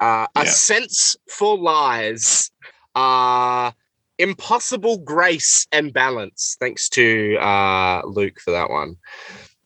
[0.00, 2.50] uh, a sense for lies,
[2.94, 3.72] uh,
[4.18, 6.56] impossible grace and balance.
[6.60, 8.96] Thanks to uh, Luke for that one.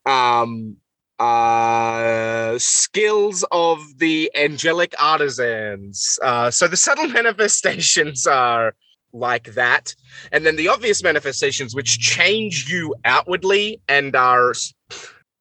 [0.06, 0.76] Um,
[1.18, 6.18] uh, skills of the angelic artisans.
[6.22, 8.74] Uh, so the subtle manifestations are
[9.12, 9.94] like that
[10.32, 14.52] and then the obvious manifestations which change you outwardly and are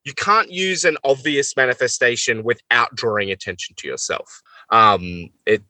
[0.04, 5.62] you can't use an obvious manifestation without drawing attention to yourself um it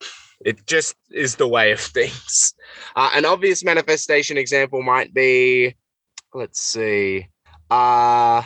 [0.43, 2.53] it just is the way of things
[2.95, 5.75] uh, an obvious manifestation example might be
[6.33, 7.27] let's see
[7.69, 8.41] uh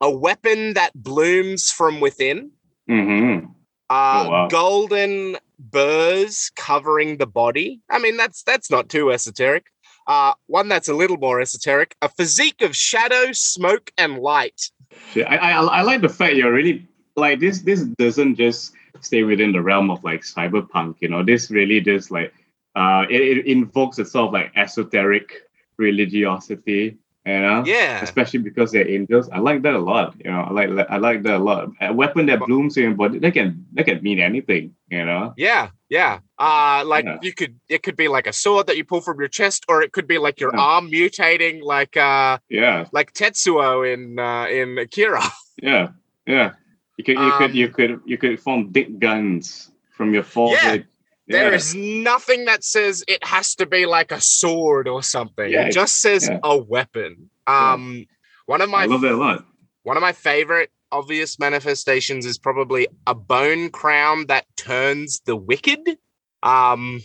[0.00, 2.50] a weapon that blooms from within
[2.88, 3.46] Mm-hmm.
[3.90, 4.48] uh, Oh, wow.
[4.48, 7.80] golden burrs covering the body.
[7.90, 9.66] I mean, that's that's not too esoteric.
[10.06, 14.70] Uh, one that's a little more esoteric: a physique of shadow, smoke, and light.
[15.16, 17.62] I, I I like the fact you're really like this.
[17.62, 20.96] This doesn't just stay within the realm of like cyberpunk.
[21.00, 22.32] You know, this really just like
[22.74, 25.32] uh, it, it invokes itself like esoteric
[25.76, 26.96] religiosity.
[27.28, 29.28] You know, Yeah, especially because they're angels.
[29.28, 30.16] I like that a lot.
[30.24, 31.68] You know, I like I like that a lot.
[31.80, 34.64] A weapon that blooms in your body, they can they can mean anything.
[34.88, 35.34] You know.
[35.36, 36.20] yeah, yeah.
[36.38, 37.18] Uh, like Yeah.
[37.20, 39.82] you could, it could be like a sword that you pull from your chest, or
[39.84, 40.60] it could be like your Yeah.
[40.72, 45.20] arm mutating, like uh, Yeah, like Tetsuo in uh, in Akira.
[45.62, 45.88] yeah,
[46.26, 46.52] yeah.
[46.96, 50.80] You could you could Um, you could you could form big guns from your forehead.
[50.80, 50.88] There
[51.28, 51.50] Yeah.
[51.50, 55.50] is nothing that says it has to be like a sword or something.
[55.50, 56.38] Yeah, it just says yeah.
[56.42, 57.30] a weapon.
[57.46, 58.06] Um,
[58.46, 59.44] one of my I love that a lot.
[59.82, 65.98] one of my favorite obvious manifestations is probably a bone crown that turns the wicked.
[66.42, 67.02] Um,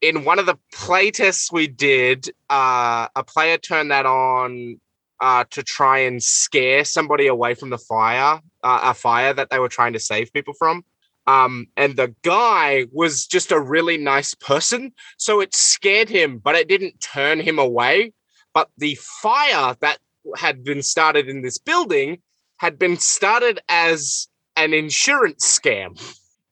[0.00, 4.80] in one of the playtests we did, uh, a player turned that on
[5.20, 9.60] uh, to try and scare somebody away from the fire, uh, a fire that they
[9.60, 10.84] were trying to save people from.
[11.26, 16.56] Um, and the guy was just a really nice person, so it scared him, but
[16.56, 18.12] it didn't turn him away.
[18.54, 19.98] But the fire that
[20.36, 22.18] had been started in this building
[22.58, 25.98] had been started as an insurance scam.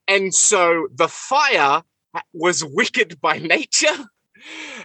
[0.09, 1.83] And so the fire
[2.33, 4.07] was wicked by nature.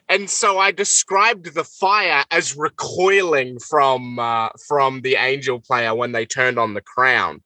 [0.10, 6.12] And so I described the fire as recoiling from uh, from the angel player when
[6.12, 7.42] they turned on the crown,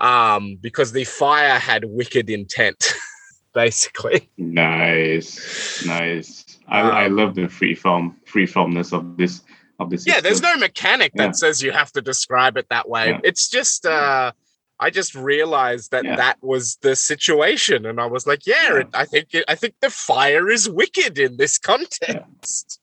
[0.00, 2.92] um, because the fire had wicked intent,
[3.54, 4.30] basically.
[4.38, 6.44] Nice, nice.
[6.68, 9.42] I, I Um, love the free form free formness of this
[9.80, 10.06] of this.
[10.06, 11.32] Yeah, there's no mechanic that Yeah.
[11.32, 13.10] says you have to describe it that way.
[13.10, 13.20] Yeah.
[13.24, 14.32] It's just uh
[14.80, 16.16] I just realized that Yeah.
[16.16, 18.78] that was the situation and I was like, yeah.
[18.80, 22.80] It, I think it, I think the fire is wicked in this context.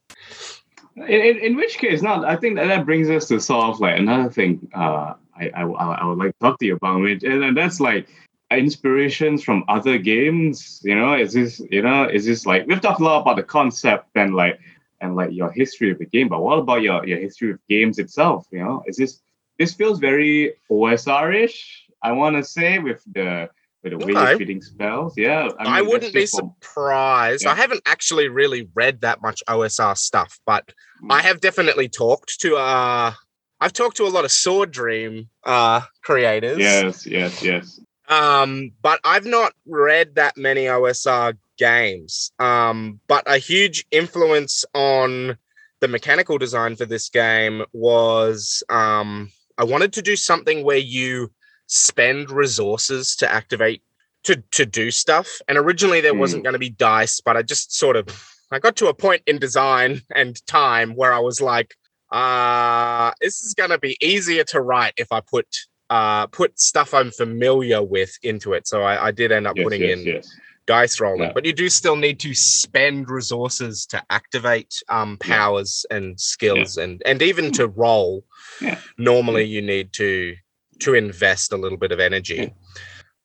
[0.96, 2.26] In, in, in which case, not.
[2.26, 4.68] I think that, that brings us to sort of like another thing.
[4.74, 7.56] Uh, I, I I I would like to talk to you about it, and, and
[7.58, 8.08] that's like
[8.52, 10.82] inspirations from other games.
[10.84, 13.44] You know, is this you know is this like we've talked a lot about the
[13.44, 14.60] concept and like
[15.00, 17.98] and like your history of the game, but what about your your history of games
[18.00, 18.48] itself?
[18.52, 19.20] You know, is this
[19.58, 21.88] this feels very OSR-ish?
[22.04, 23.50] I want to say with the
[23.84, 24.22] with the way Okay.
[24.30, 25.14] you're treating spells.
[25.18, 27.46] Yeah, I, mean, that's wouldn't be from- surprised.
[27.48, 31.12] I haven't actually really read that much OSR stuff, but Mm.
[31.12, 33.14] I have definitely talked to uh
[33.62, 36.58] I've talked to a lot of Sword Dream uh creators.
[36.60, 37.80] Yes, yes, yes.
[38.10, 42.32] Um, but I've not read that many OSR games.
[42.40, 45.38] Um, but a huge influence on
[45.80, 51.32] the mechanical design for this game was um, I wanted to do something where you
[51.68, 53.82] spend resources to activate
[54.24, 55.40] to to do stuff.
[55.48, 56.20] And originally there Mm.
[56.20, 58.06] wasn't going to be dice, but I just sort of
[58.52, 61.76] I got to a point in design and time where I was like,
[62.12, 65.48] uh, this is going to be easier to write if I put
[65.90, 68.66] uh, put stuff I'm familiar with into it.
[68.68, 70.36] So I, I did end up Yes, putting yes, in yes.
[70.66, 71.34] dice rolling, Yeah.
[71.34, 75.36] but you do still need to spend resources to activate um, Yeah.
[75.38, 78.24] powers and skills, and and even to roll.
[78.62, 78.80] Yeah.
[78.98, 80.36] Normally, you need to
[80.80, 82.50] to invest a little bit of energy, Yeah.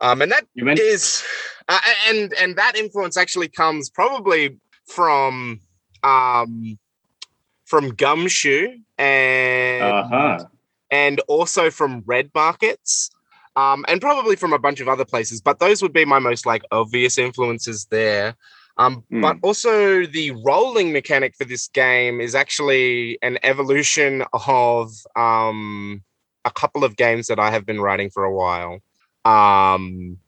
[0.01, 1.23] um, and that meant is
[1.69, 1.79] uh,
[2.09, 4.59] and and that influence actually comes probably
[4.89, 5.61] from
[6.03, 6.79] um
[7.67, 10.45] from gumshoe and uh-huh.
[10.91, 13.11] and also from red markets
[13.57, 16.47] um and probably from a bunch of other places but those would be my most
[16.47, 18.35] like obvious influences there
[18.79, 19.21] um Hmm.
[19.21, 26.03] but also the rolling mechanic for this game is actually an evolution of um
[26.45, 28.79] a couple of games that I have been writing for a while
[29.25, 30.19] um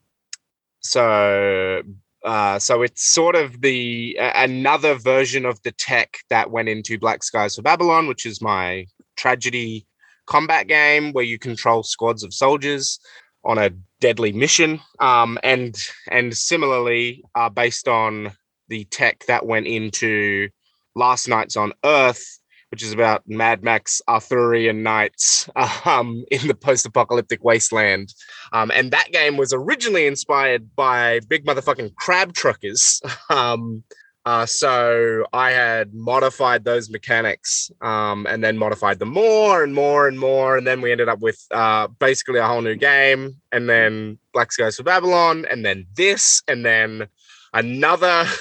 [0.80, 1.82] so
[2.24, 6.98] uh, so it's sort of the uh, another version of the tech that went into
[6.98, 9.86] Black Skies for Babylon, which is my tragedy
[10.26, 12.98] combat game where you control squads of soldiers
[13.44, 14.80] on a deadly mission.
[15.00, 15.76] Um, and
[16.10, 18.32] and similarly, uh, based on
[18.68, 20.48] the tech that went into
[20.94, 22.38] Last Nights on Earth,
[22.70, 25.48] which is about Mad Max Arthurian knights
[25.84, 28.14] um, in the post-apocalyptic wasteland.
[28.52, 33.00] Um, and that game was originally inspired by big motherfucking crab truckers.
[33.30, 33.84] Um,
[34.28, 40.06] uh, so I had modified those mechanics um, and then modified them more and more
[40.06, 40.58] and more.
[40.58, 43.36] And then we ended up with uh, basically a whole new game.
[43.52, 47.08] And then Black Skies for Babylon, and then this, and then
[47.54, 48.26] another.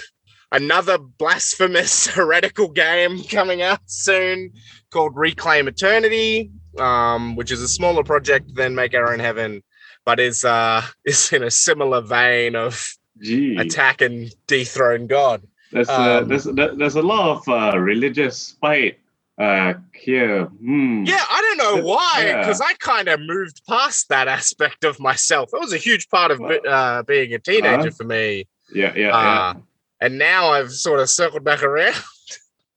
[0.51, 4.53] Another blasphemous heretical game coming out soon
[4.91, 9.61] called Reclaim Eternity, um, which is a smaller project than Make Our Own Heaven,
[10.05, 12.87] but is uh, is in a similar vein of
[13.21, 13.57] Gee.
[13.57, 15.43] attack and dethrone God.
[15.71, 18.99] There's, uh, Um, there's there's a lot of uh, religious spite
[19.37, 20.45] uh, here.
[20.45, 21.03] Hmm.
[21.05, 22.39] Yeah, I don't know why, yeah.
[22.39, 25.49] because I kind of moved past that aspect of myself.
[25.53, 29.15] It was a huge part of uh, being a teenager uh, for me, yeah, yeah,
[29.15, 29.53] Uh,
[30.01, 31.95] and now I've sort of circled back around.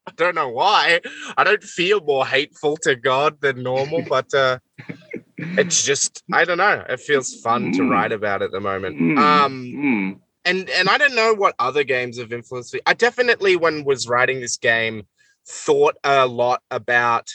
[0.07, 1.01] I don't know why.
[1.37, 4.59] I don't feel more hateful to God than normal, but uh,
[5.39, 6.85] it's just I don't know.
[6.89, 7.91] It feels fun to Mm.
[7.91, 8.97] write about at the moment.
[8.97, 10.13] Hmm, Um, hmm.
[10.45, 12.81] and and I don't know what other games have influenced me.
[12.87, 15.07] I definitely, when was writing this game,
[15.47, 17.29] thought a lot about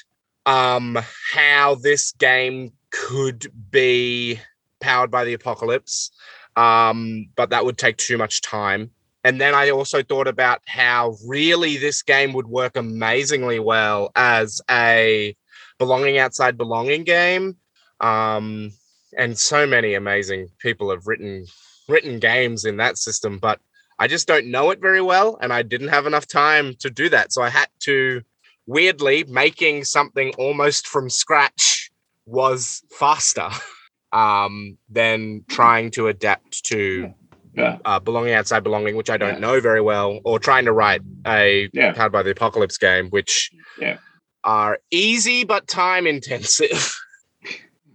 [0.45, 0.97] um
[1.33, 4.39] how this game could be
[4.79, 6.11] powered by the apocalypse,
[6.55, 8.91] um, but that would take too much time.
[9.25, 14.61] And then I also thought about how really this game would work amazingly well as
[14.69, 15.35] a
[15.79, 17.57] belonging outside belonging game.
[17.99, 18.69] Um,
[19.17, 21.47] and so many amazing people have written
[21.89, 23.59] written games in that system, but
[23.97, 27.09] I just don't know it very well, and I didn't have enough time to do
[27.09, 27.33] that.
[27.33, 28.21] So I had to
[28.67, 31.89] weirdly making something almost from scratch
[32.27, 33.49] was faster
[34.11, 37.11] um, than trying to adapt to
[37.55, 37.77] Yeah.
[37.85, 39.39] uh, belonging outside belonging, which I don't Yeah.
[39.39, 41.93] know very well, or trying to write a Yeah.
[41.93, 43.97] powered by the apocalypse game, which Yeah.
[44.43, 46.95] are easy but time intensive.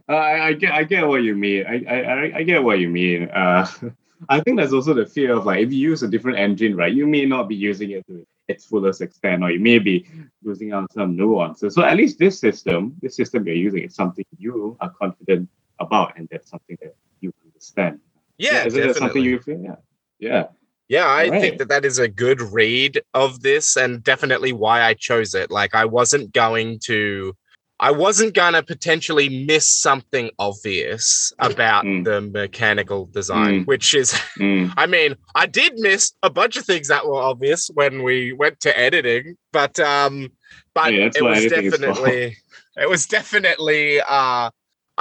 [0.08, 1.64] Uh, I, I get I get what you mean.
[1.68, 3.28] I I, I- get what you mean.
[3.30, 3.64] Uh,
[4.28, 6.92] I think there's also the fear of like if you use a different engine, right?
[6.92, 10.04] You may not be using it to its fullest extent, or you may be
[10.42, 11.74] losing out some nuances.
[11.76, 15.48] So at least this system, this system you're using, is something you are confident
[15.78, 18.00] about, and that's something that you understand.
[18.40, 19.00] Yeah, is it definitely.
[19.00, 19.60] something you feel?
[19.60, 19.76] Yeah,
[20.18, 20.46] yeah.
[20.88, 21.40] Yeah, I Alright.
[21.40, 25.48] think that that is a good read of this and definitely why I chose it.
[25.48, 27.36] Like I wasn't going to
[27.82, 32.04] I wasn't going to potentially miss something obvious about Mm.
[32.04, 33.66] the mechanical design, Mm.
[33.66, 37.70] which is Mm, I mean, I did miss a bunch of things that were obvious
[37.72, 40.32] when we went to editing, but um
[40.74, 42.36] but Yeah, it was editing is definitely
[42.76, 44.50] it was definitely uh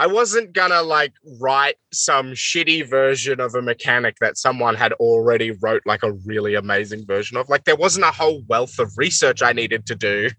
[0.04, 5.52] I wasn't gonna like write some shitty version of a mechanic that someone had already
[5.52, 7.50] wrote like a really amazing version of.
[7.50, 10.30] Like there wasn't a whole wealth of research I needed to do.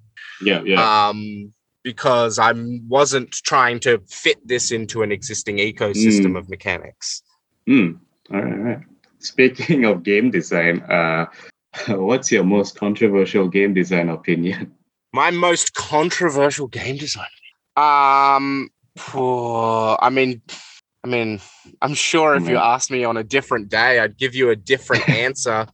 [0.42, 1.08] yeah, yeah.
[1.08, 1.52] Um
[1.82, 2.52] because I
[2.88, 6.38] wasn't trying to fit this into an existing ecosystem Mm.
[6.38, 7.22] of mechanics.
[7.68, 7.98] Mm.
[8.32, 8.80] All right, all right.
[9.18, 11.26] Speaking of game design, uh,
[11.88, 14.72] what's your most controversial game design opinion?
[15.12, 17.34] My most controversial game design.
[17.76, 18.70] Um,
[19.14, 20.42] oh, I mean,
[21.04, 21.40] I mean,
[21.80, 25.08] I'm sure if you asked me on a different day, I'd give you a different
[25.26, 25.66] answer.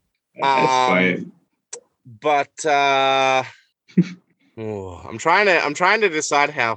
[0.43, 1.33] Um,
[2.21, 3.43] but uh
[4.59, 6.77] oh, I'm trying to I'm trying to decide how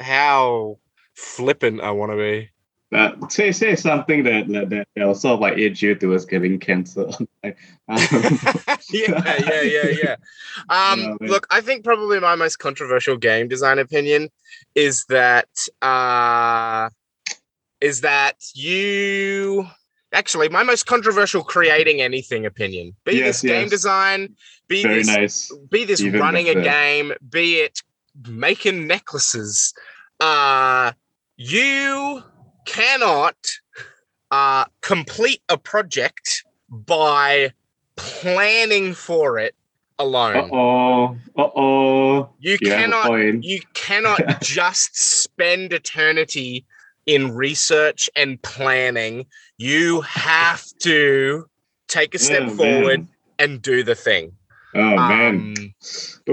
[0.00, 0.78] how
[1.14, 2.50] flippant I want to be.
[2.94, 6.58] Uh, say say something that that that will sort of like edge you towards getting
[6.58, 7.08] cancer.
[7.90, 7.98] Um,
[8.90, 10.16] yeah, yeah, yeah, yeah.
[10.68, 14.28] Um, Yeah, look, I think probably my most controversial game design opinion
[14.74, 15.48] is that
[15.80, 16.90] uh,
[17.80, 19.66] is that you
[20.12, 22.94] actually my most controversial creating anything opinion.
[23.04, 23.70] Be Yes, this game yes.
[23.70, 24.36] design,
[24.68, 25.52] be very this nice.
[25.70, 26.64] be this Even running a better.
[26.64, 27.80] game, be it
[28.28, 29.72] making necklaces.
[30.20, 30.92] Uh,
[31.36, 32.22] you
[32.68, 33.36] cannot
[34.30, 37.52] uh, complete a project by
[37.96, 39.54] planning for it
[39.98, 40.36] alone.
[40.36, 41.16] Uh oh.
[41.36, 42.30] Uh oh.
[42.38, 46.64] You You cannot you cannot just spend eternity
[47.06, 49.26] in research and planning.
[49.56, 51.46] You have to
[51.88, 53.08] take a step Oh, forward man.
[53.38, 54.32] and do the thing.
[54.74, 55.54] Oh man.
[55.58, 55.74] Um,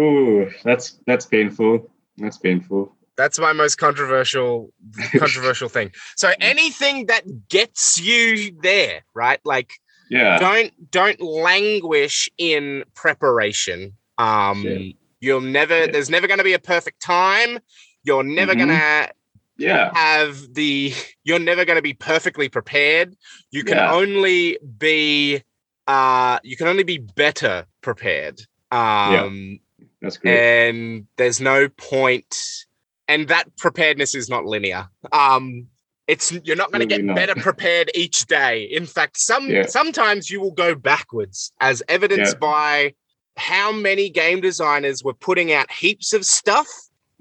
[0.02, 1.90] Ooh, that's that's painful.
[2.18, 2.95] That's painful.
[3.18, 4.74] That's my most controversial
[5.18, 5.92] controversial thing.
[6.16, 9.40] So anything that gets you there, right?
[9.46, 9.74] Like
[10.10, 10.38] Yeah.
[10.40, 13.94] don't don't languish in preparation.
[14.18, 15.92] Um you'll never Yeah.
[15.92, 17.60] there's never going to be a perfect time.
[18.04, 18.58] You're never Mhm.
[18.58, 19.12] going to
[19.58, 19.92] Yeah.
[19.94, 20.94] have the
[21.24, 23.16] you're never going to be perfectly prepared.
[23.52, 23.92] You can Yeah.
[23.94, 25.42] only be
[25.88, 28.42] uh you can only be better prepared.
[28.72, 29.60] Um
[30.02, 30.38] That's great.
[30.38, 32.65] and there's no point
[33.08, 35.68] and that preparedness is not linear um
[36.08, 37.16] it's you're not going to get not.
[37.16, 39.66] better prepared each day in fact some Yeah.
[39.66, 42.40] sometimes you will go backwards as evidenced Yeah.
[42.40, 42.94] by
[43.38, 46.68] how many game designers were putting out heaps of stuff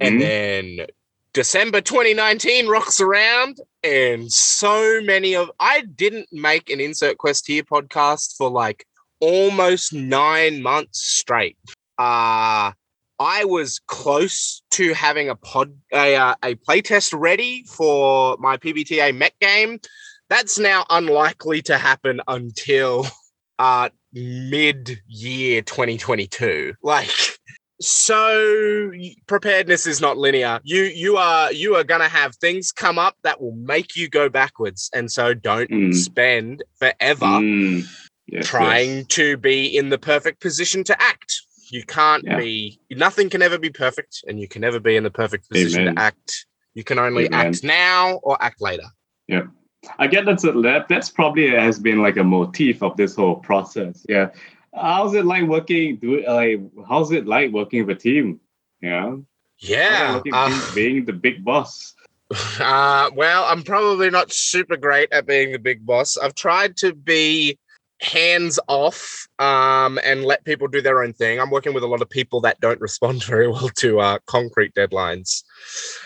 [0.01, 0.21] and Mhm.
[0.21, 0.87] then
[1.33, 7.65] December 2019 rocks around and so many of I didn't make an insert quest here
[7.65, 8.87] podcast for like
[9.21, 11.57] almost 9 months straight.
[11.99, 12.73] Uh
[13.25, 19.17] I was close to having a pod a uh, a playtest ready for my PBTA
[19.17, 19.81] Met game.
[20.29, 23.07] That's now unlikely to happen until
[23.59, 26.75] uh mid year 2022.
[26.83, 27.11] Like
[27.81, 28.93] so
[29.27, 33.17] preparedness is not linear you you are you are going to have things come up
[33.25, 35.93] that will make you go backwards and so don't Mm.
[35.93, 37.85] spend forever Mm.
[38.27, 39.07] Yes, trying yes.
[39.09, 41.43] to be in the perfect position to act
[41.75, 42.39] you can't Yeah.
[42.39, 45.83] be nothing can ever be perfect and you can never be in the perfect position
[45.83, 45.95] Amen.
[45.97, 47.47] to act you can only Amen.
[47.49, 48.89] act now or act later
[49.27, 49.45] yeah
[49.99, 53.37] I get that's a, that that's probably has been like a motif of this whole
[53.37, 54.05] process.
[54.09, 54.31] Yeah.
[54.75, 55.97] How's it like working?
[55.97, 58.41] Do like how's it like working with a team?
[58.81, 59.17] Yeah.
[59.59, 61.95] Yeah uh, being the big boss.
[62.59, 66.17] Uh, well, I'm probably not super great at being the big boss.
[66.17, 67.59] I've tried to be
[68.05, 71.41] hands off um, and let people do their own thing.
[71.41, 74.75] I'm working with a lot of people that don't respond very well to uh, concrete
[74.75, 75.43] deadlines.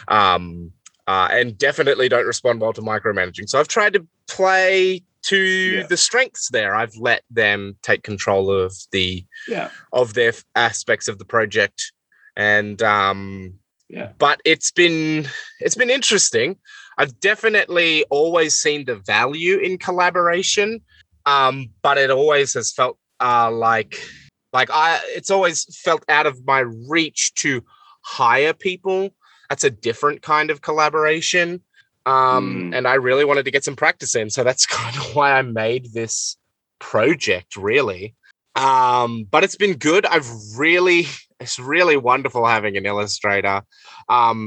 [0.08, 0.72] Um,
[1.06, 3.48] uh, and definitely don't respond well to micromanaging.
[3.48, 5.86] So I've tried to play to Yeah.
[5.86, 6.74] the strengths there.
[6.74, 9.70] I've let them take control of the Yeah.
[9.92, 11.92] of their aspects of the project
[12.36, 13.54] and um
[13.88, 14.12] Yeah.
[14.18, 15.26] but it's been
[15.60, 16.56] it's been interesting
[16.98, 20.80] i've definitely always seen the value in collaboration
[21.28, 23.92] um but it always has felt uh like
[24.52, 26.60] like i it's always felt out of my
[26.94, 27.62] reach to
[28.02, 29.10] hire people.
[29.50, 31.48] That's a different kind of collaboration.
[32.06, 32.76] Um Mm.
[32.76, 34.30] and i really wanted to get some practice in.
[34.30, 36.36] So that's kind of why i made this
[36.78, 38.14] project really.
[38.54, 40.06] Um but it's been good.
[40.06, 41.06] I've really
[41.40, 43.62] it's really wonderful having an illustrator.
[44.08, 44.38] Um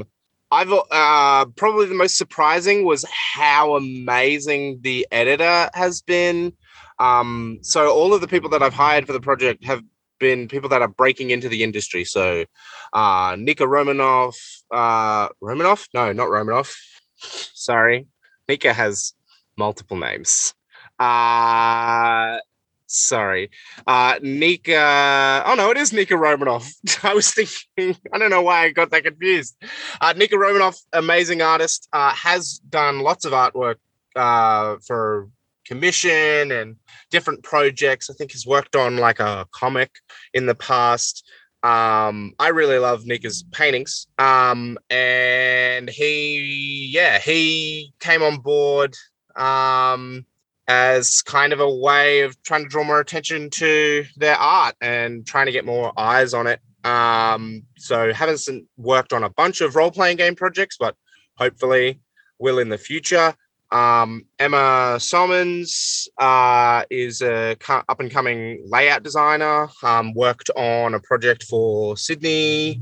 [0.50, 0.72] i've
[1.02, 3.04] uh probably the most surprising was
[3.34, 6.52] how amazing the editor has been
[7.06, 9.82] um so all of the people that i've hired for the project have
[10.22, 12.04] been people that are breaking into the industry.
[12.04, 12.46] So
[12.94, 14.34] uh nika romanov
[14.70, 16.72] uh romanov no not romanov
[17.18, 18.06] sorry.
[18.48, 19.14] Nika has
[19.58, 20.54] multiple names.
[20.98, 22.38] Uh
[22.86, 23.50] sorry.
[23.86, 26.64] Uh nika oh no it is nika romanov
[27.04, 29.56] i was thinking i don't know why i got that confused.
[30.00, 33.78] Uh nika romanov amazing artist uh has done lots of artwork
[34.14, 35.28] uh for
[35.72, 36.76] commission and
[37.10, 39.90] different projects i think he's worked on like a comic
[40.34, 41.26] in the past
[41.62, 48.94] um i really love nika's paintings um and he yeah he came on board
[49.36, 50.26] um
[50.68, 55.26] as kind of a way of trying to draw more attention to their art and
[55.26, 56.60] trying to get more eyes on it.
[56.84, 60.94] Um, so haven't worked on a bunch of role-playing game projects, but
[61.36, 62.00] hopefully
[62.38, 63.34] will in the future.
[63.72, 69.68] Um, Emma Solomons uh, is a up and coming layout designer.
[69.82, 72.80] Um, worked on a project for Sydney.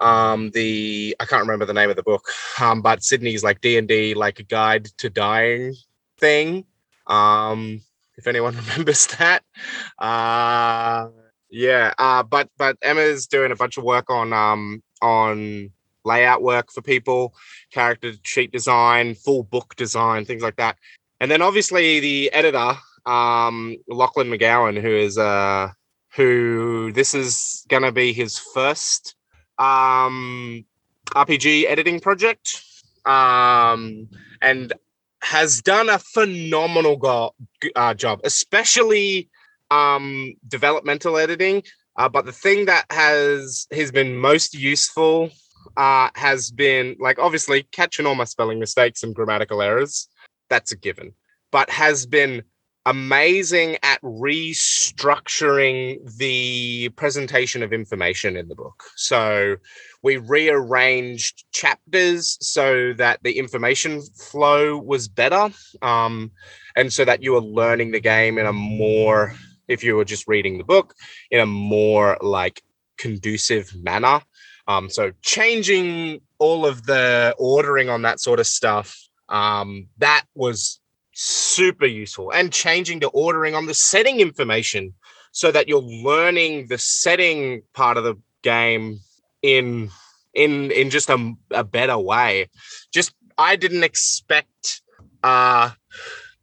[0.00, 2.26] Um, the I can't remember the name of the book,
[2.60, 5.74] um, but Sydney's like D and D, like a guide to dying
[6.18, 6.64] thing.
[7.06, 7.82] Um,
[8.16, 9.42] if anyone remembers that.
[9.98, 11.08] Uh,
[11.50, 15.70] yeah, uh, but but Emma's doing a bunch of work on um on
[16.04, 17.34] layout work for people,
[17.72, 20.76] character sheet design, full book design, things like that.
[21.20, 22.74] And then obviously the editor,
[23.06, 25.68] um, Lachlan McGowan, who is uh
[26.14, 29.14] who this is gonna be his first
[29.58, 30.64] um
[31.08, 32.62] RPG editing project.
[33.04, 34.08] Um
[34.40, 34.72] and
[35.22, 37.34] has done a phenomenal go-
[37.74, 39.28] uh, job, especially
[39.70, 41.62] um, developmental editing.
[41.96, 45.30] Uh, but the thing that has has been most useful
[45.76, 50.08] uh, has been like obviously catching all my spelling mistakes and grammatical errors.
[50.48, 51.12] That's a given.
[51.50, 52.42] But has been
[52.88, 58.82] amazing at restructuring the presentation of information in the book.
[58.96, 59.56] So
[60.02, 65.50] we rearranged chapters so that the information flow was better
[65.82, 66.30] um,
[66.76, 69.34] and so that you were learning the game in a more
[69.68, 70.94] if you were just reading the book
[71.30, 72.62] in a more like
[72.96, 74.20] conducive manner
[74.68, 78.96] um, so changing all of the ordering on that sort of stuff
[79.28, 80.80] um, that was
[81.14, 82.30] super useful.
[82.32, 84.94] And changing the ordering on the setting information
[85.32, 89.00] so that you're learning the setting part of the game
[89.42, 89.90] in
[90.34, 92.48] in in just a, a better way.
[92.92, 94.82] Just i didn't expect
[95.22, 95.70] uh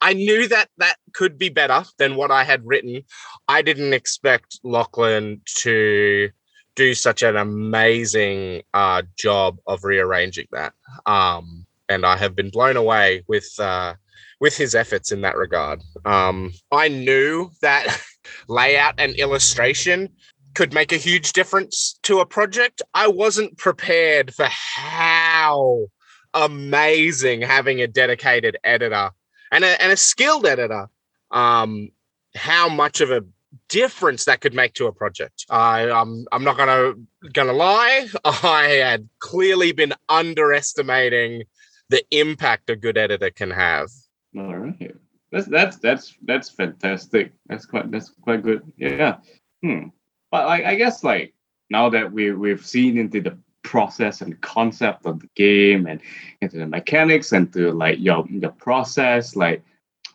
[0.02, 3.04] i knew that that could be better than what i had written.
[3.48, 6.30] I didn't expect lachlan to
[6.76, 10.74] do such an amazing uh job of rearranging that
[11.06, 13.94] um and i have been blown away with uh
[14.40, 15.82] with his efforts in that regard.
[16.06, 17.88] Um, I knew that
[18.48, 20.10] layout and illustration
[20.54, 22.82] could make a huge difference to a project.
[22.94, 25.88] I wasn't prepared for how
[26.34, 29.12] amazing having a dedicated editor
[29.52, 30.90] and a, and a skilled editor,
[31.32, 31.90] um,
[32.36, 33.24] how much of a
[33.70, 35.46] difference that could make to a project.
[35.50, 36.94] I, I'm I'm not gonna
[37.34, 38.08] gonna lie.
[38.26, 41.44] I had clearly been underestimating
[41.90, 43.90] the impact a good editor can have.
[44.38, 44.96] All right.
[45.32, 47.32] That's that's that's that's fantastic.
[47.48, 48.62] That's quite that's quite good.
[48.78, 49.18] Yeah.
[49.62, 49.88] Hmm.
[50.32, 51.34] But like I guess like
[51.70, 56.00] now that we we've seen into the process and concept of the game and
[56.42, 59.64] into the mechanics and to like your your process, like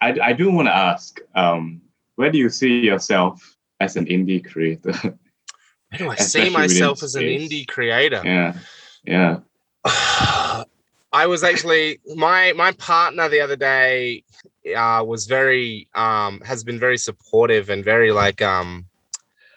[0.00, 1.82] I, I do want to ask, um,
[2.20, 4.92] where do you see yourself as an indie creator?
[5.88, 8.20] Where do I see myself as an indie creator?
[8.22, 8.58] Yeah.
[9.06, 9.38] Yeah.
[11.12, 14.22] I was actually my my partner the other day
[14.76, 18.84] uh, was very um, has been very supportive and very like um,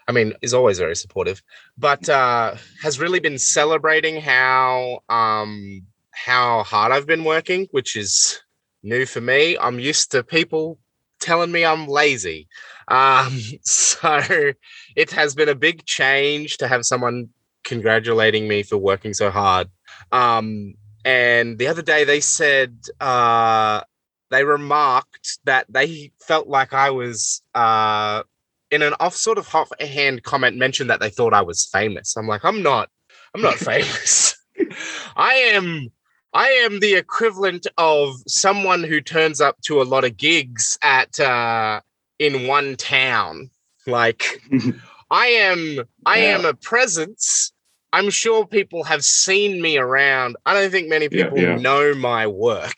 [0.07, 1.43] I mean is always very supportive,
[1.77, 8.41] but uh, has really been celebrating how um, how hard I've been working, which is
[8.83, 9.57] new for me.
[9.57, 10.79] I'm used to people
[11.23, 12.47] telling me I'm lazy,
[12.87, 14.53] um, so
[14.95, 17.29] it has been a big change to have someone
[17.63, 19.69] congratulating me for working so hard.
[20.11, 23.81] Um, and the other day they said uh,
[24.29, 28.23] they remarked that they felt like I was uh,
[28.71, 29.47] in an off sort of
[29.79, 32.15] hand comment mentioned that they thought I was famous.
[32.15, 32.89] I'm like, I'm not.
[33.35, 34.35] I'm not famous.
[35.15, 35.89] I am.
[36.33, 41.19] I am the equivalent of someone who turns up to a lot of gigs at
[41.19, 41.81] uh,
[42.19, 43.49] in one town.
[43.85, 44.41] Like,
[45.11, 45.85] I am.
[46.05, 46.37] I yeah.
[46.37, 47.53] am a presence
[47.93, 50.35] I'm sure people have seen me around.
[50.47, 51.55] I don't think many people yeah, yeah.
[51.57, 52.75] know my work.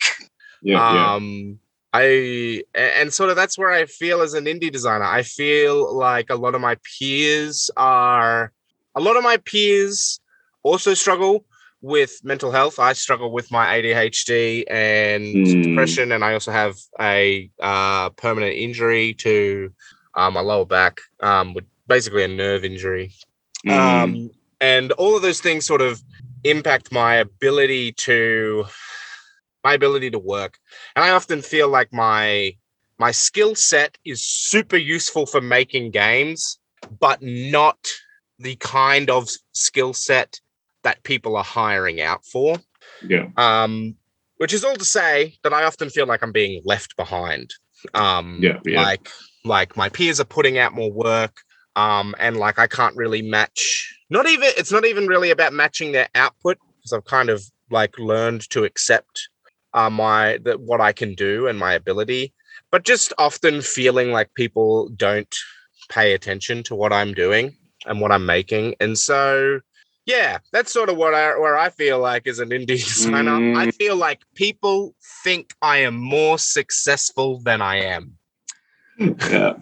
[0.60, 1.58] Yeah, um,
[1.94, 5.04] I and sort of that's where I feel as an indie designer.
[5.04, 8.52] I feel like a lot of my peers are
[8.94, 10.20] a lot of my peers
[10.62, 11.46] also struggle
[11.80, 12.78] with mental health.
[12.78, 15.62] I struggle with my ADHD and mm.
[15.62, 19.72] depression, and I also have a uh, permanent injury to
[20.14, 23.12] uh, my lower back, um, with basically a nerve injury.
[23.66, 23.72] Mm.
[23.72, 26.02] Um, and all of those things sort of
[26.44, 28.64] impact my ability to
[29.64, 30.58] my ability to work
[30.94, 32.54] and i often feel like my
[32.98, 36.58] my skill set is super useful for making games
[37.00, 37.78] but not
[38.38, 40.40] the kind of skill set
[40.86, 42.56] that people are hiring out for.
[43.06, 43.28] Yeah.
[43.36, 43.96] Um
[44.38, 47.50] which is all to say that i often feel like i'm being left behind.
[47.94, 48.82] Um yeah, yeah.
[48.82, 49.08] like
[49.44, 51.34] like my peers are putting out more work
[51.76, 55.92] um and like i can't really match not even it's not even really about matching
[55.92, 59.28] their output because I've kind of like learned to accept
[59.74, 62.32] uh, my that what I can do and my ability,
[62.70, 65.34] but just often feeling like people don't
[65.88, 67.56] pay attention to what I'm doing
[67.86, 69.60] and what I'm making, and so
[70.06, 73.32] yeah, that's sort of what I where I feel like as an indie designer.
[73.38, 73.56] Mm.
[73.56, 74.94] I feel like people
[75.24, 78.16] think I am more successful than I am.
[78.98, 79.54] yeah.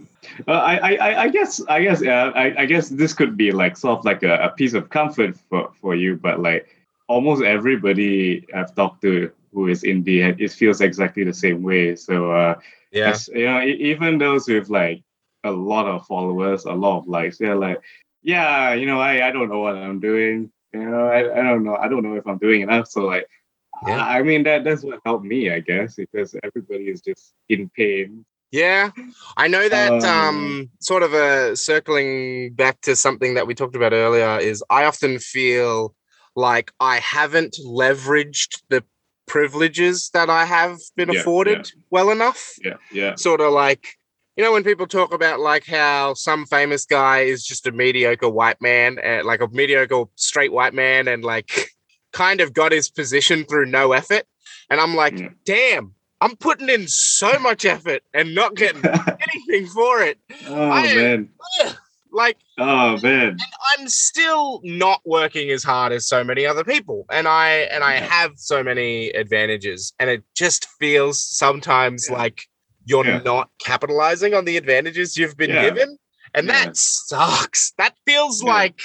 [0.49, 3.77] Uh, I, I, I- guess, I guess, yeah, I, I guess this could be like
[3.77, 6.67] sort of like a, a piece of comfort for, for you, but like
[7.09, 11.95] almost everybody I've talked to who is indie, it feels exactly the same way.
[11.97, 12.55] So, uh,
[12.91, 15.03] Yeah, you know, even those with like
[15.45, 17.81] a lot of followers, a lot of likes, they're like,
[18.25, 20.51] yeah, you know, I, I don't know what I'm doing.
[20.73, 21.77] You know, I, I don't know.
[21.77, 22.89] I don't know if I'm doing enough.
[22.89, 23.29] So like,
[23.87, 24.05] Yeah.
[24.05, 27.71] I I mean, that that's what helped me, I guess, because everybody is just in
[27.77, 28.25] pain.
[28.51, 28.91] Yeah,
[29.37, 29.93] I know that.
[30.05, 34.63] Um, Um, sort of a circling back to something that we talked about earlier is
[34.71, 35.95] I often feel
[36.37, 38.85] like I haven't leveraged the
[39.27, 42.55] privileges that I have been Yeah, afforded well enough.
[42.65, 43.97] Yeah, yeah, Sort of like,
[44.37, 48.29] you know, when people talk about like how some famous guy is just a mediocre
[48.29, 51.71] white man, uh, like a mediocre straight white man, and like
[52.13, 54.25] kind of got his position through no effort.
[54.71, 55.29] And I'm like, Yeah.
[55.45, 60.19] damn, I'm putting in so much effort and not getting anything for it.
[60.49, 61.29] oh I man.
[62.13, 63.39] Like, oh man,
[63.77, 67.95] I'm still not working as hard as so many other people, and I and I
[67.95, 72.17] have so many advantages, and it just feels sometimes Yeah.
[72.19, 72.47] like
[72.87, 73.21] you're Yeah.
[73.25, 75.63] not capitalizing on the advantages you've been Yeah.
[75.71, 75.99] given,
[76.35, 76.65] and Yeah.
[76.65, 77.73] that sucks.
[77.79, 78.81] That feels like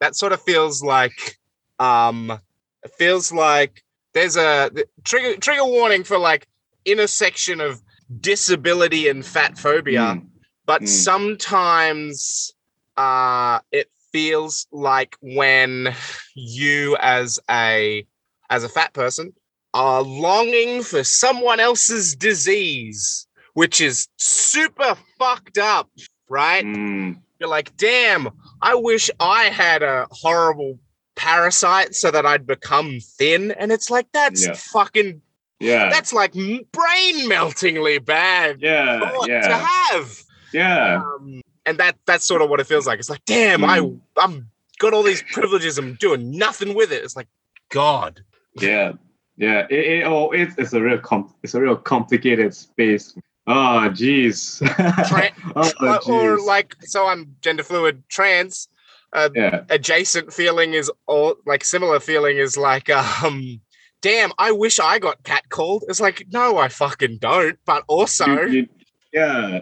[0.00, 1.38] that sort of feels like
[1.80, 2.40] um,
[2.82, 3.84] it feels like
[4.14, 6.46] there's a the- trigger trigger warning for like
[6.84, 7.80] intersection of
[8.20, 10.26] disability and fat phobia Mm,
[10.66, 10.88] but Mm.
[10.88, 12.52] sometimes
[12.96, 15.94] uh it feels like when
[16.34, 18.04] you as a
[18.50, 19.32] as a fat person
[19.74, 23.27] are longing for someone else's disease
[23.58, 25.90] which is super fucked up
[26.28, 28.28] right mm, you're like damn
[28.62, 30.78] i wish i had a horrible
[31.16, 34.54] parasite so that i'd become thin and it's like that's Yeah.
[34.54, 35.20] fucking
[35.60, 41.96] yeah, that's like brain meltingly bad yeah, thought to yeah, have yeah, um, and that
[42.06, 42.98] that's sort of what it feels like.
[43.00, 44.00] It's like, damn, I Mm.
[44.16, 44.48] I'm
[44.78, 45.76] got all these privileges.
[45.76, 47.02] I'm doing nothing with it.
[47.04, 47.26] It's like,
[47.70, 48.22] God,
[48.54, 48.92] yeah,
[49.36, 49.66] yeah.
[49.68, 53.14] It, it, oh, it's, it's a real com- it's a real complicated space.
[53.48, 54.60] Oh, jeez.
[55.08, 58.68] Tra- oh, Uh, or like, so I'm gender fluid, trans.
[59.12, 63.60] Uh, yeah, adjacent feeling is all like similar feeling is like, um,
[64.02, 65.80] damn, I wish I got catcalled.
[65.88, 67.58] It's like, no, I fucking don't.
[67.64, 68.68] But also, You- you-
[69.14, 69.60] yeah.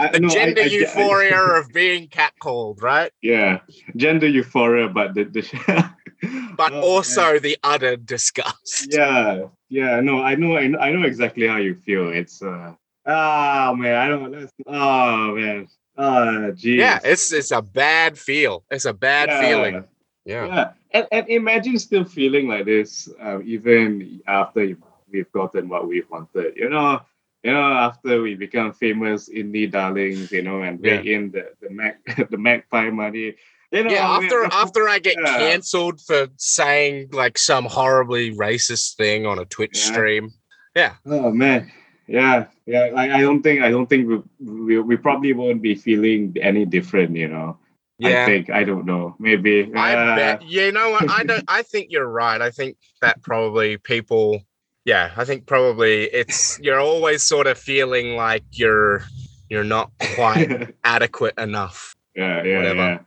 [0.00, 3.12] I, the no, gender I- I- euphoria of being catcalled, right?
[3.22, 3.60] yeah,
[3.96, 5.42] gender euphoria, but the, the
[6.56, 8.88] But Oh, also the utter disgust.
[8.90, 10.00] yeah, yeah.
[10.00, 12.10] No, I know, I know, I know exactly how you feel.
[12.10, 12.74] It's uh,
[13.08, 14.30] ah man, I don't.
[14.32, 16.78] That's, oh man, ah, geez.
[16.78, 18.64] Yeah, it's it's a bad feel.
[18.70, 19.40] It's a bad Yeah.
[19.40, 19.84] feeling.
[20.24, 20.46] Yeah.
[20.46, 24.76] Yeah, and, and imagine still feeling like this uh, even after
[25.10, 26.54] we've gotten what we've wanted.
[26.56, 27.00] You know,
[27.42, 31.70] you know, after we become famous indie darlings, you know, and bring in the the
[31.70, 31.98] Mac
[32.30, 33.36] the Magpie money.
[33.72, 35.38] You know, Yeah, we- after after I get Yeah.
[35.38, 39.92] cancelled for saying like some horribly racist thing on a Twitch Yeah.
[39.92, 40.30] stream.
[40.76, 40.94] Yeah.
[41.06, 41.70] Oh man,
[42.08, 42.90] yeah, yeah.
[42.96, 46.64] I, I don't think I don't think we, we we probably won't be feeling any
[46.64, 47.14] different.
[47.14, 47.58] You know,
[47.98, 48.22] yeah.
[48.22, 49.14] I think I don't know.
[49.18, 49.70] Maybe.
[49.74, 52.40] I uh, bet you know what I don't I think you're right.
[52.40, 54.42] I think that probably people
[54.84, 59.04] yeah, I think probably it's you're always sort of feeling like you're
[59.50, 61.94] you're not quite adequate enough.
[62.16, 62.78] yeah, yeah, whatever.
[62.78, 62.98] yeah.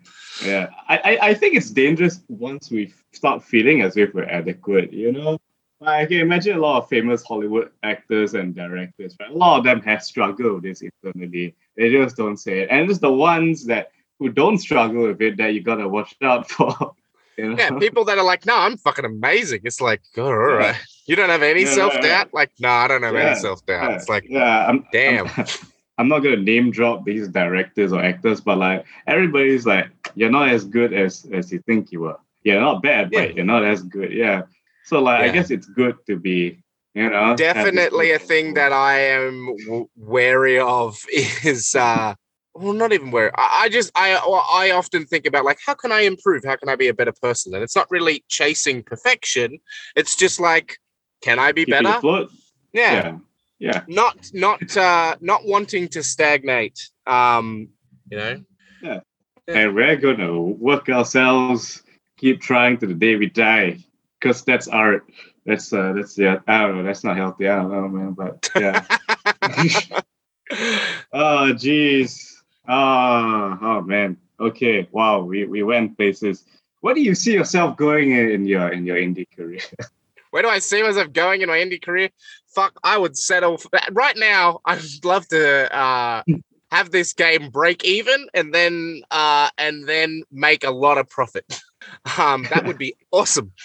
[0.43, 4.91] Yeah, I, I, I think it's dangerous once we start feeling as if we're adequate,
[4.93, 5.37] you know?
[5.81, 9.31] I can imagine a lot of famous Hollywood actors and directors, right?
[9.31, 11.55] A lot of them have struggled with this internally.
[11.75, 12.69] They just don't say it.
[12.69, 16.49] And it's the ones that who don't struggle with it that you gotta watch out
[16.51, 16.93] for.
[17.37, 17.55] You know?
[17.57, 19.61] Yeah, people that are like, no, I'm fucking amazing.
[19.63, 20.77] It's like, oh, all Yeah.
[21.07, 22.33] You don't have any Yeah, self doubt?
[22.33, 23.93] Like, no, I don't have any self doubt.
[23.93, 25.27] It's like, yeah, I'm, damn.
[25.35, 25.45] I'm,
[25.97, 30.49] I'm not gonna name drop these directors or actors, but like everybody's like, you're not
[30.49, 32.19] as good as as you think you are.
[32.43, 34.11] You're not bad, but you're not as good.
[34.11, 34.43] Yeah.
[34.85, 36.63] So like, I guess it's good to be,
[36.93, 42.15] you know, definitely a thing that I am w- wary of is uh
[42.53, 43.31] well not even wary.
[43.35, 46.43] I, I just I I often think about like how can I improve?
[46.45, 47.53] How can I be a better person?
[47.53, 49.59] And it's not really chasing perfection.
[49.95, 50.77] It's just like
[51.21, 51.89] can I be better?
[51.89, 52.31] afloat.
[52.73, 52.93] Yeah.
[52.93, 53.17] Yeah.
[53.59, 53.83] Yeah.
[53.87, 56.89] Not not uh not wanting to stagnate.
[57.07, 57.69] Um
[58.09, 58.43] you know.
[58.81, 58.99] Yeah.
[59.47, 61.83] And we're gonna work ourselves,
[62.17, 63.79] keep trying to the day we die,
[64.21, 65.05] because that's art.
[65.45, 66.39] that's uh, that's yeah.
[66.47, 66.83] I don't know.
[66.83, 67.47] That's not healthy.
[67.47, 68.11] I don't know, man.
[68.13, 68.85] But yeah.
[71.11, 72.31] oh, jeez.
[72.67, 74.17] Ah, oh man.
[74.39, 74.87] Okay.
[74.91, 75.23] Wow.
[75.23, 76.45] We we went places.
[76.81, 79.61] Where do you see yourself going in, in your in your indie career?
[80.31, 82.09] Where do I see myself going in my indie career?
[82.47, 84.61] Fuck, I would settle for, right now.
[84.63, 86.23] I'd love to uh,
[86.71, 91.59] have this game break even and then uh, and then make a lot of profit.
[92.17, 93.51] Um, that would be awesome.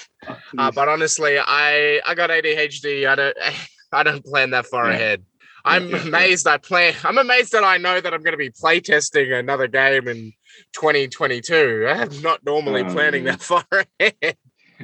[0.58, 3.06] Uh, but honestly, I I got ADHD.
[3.06, 3.36] I don't
[3.92, 4.94] I don't plan that far Yeah.
[4.96, 5.22] ahead.
[5.64, 6.94] I'm amazed I play.
[7.04, 10.32] I'm amazed that I know that I'm going to be playtesting another game in
[10.72, 11.86] 2022.
[11.88, 14.36] I'm not normally Oh, planning that far ahead.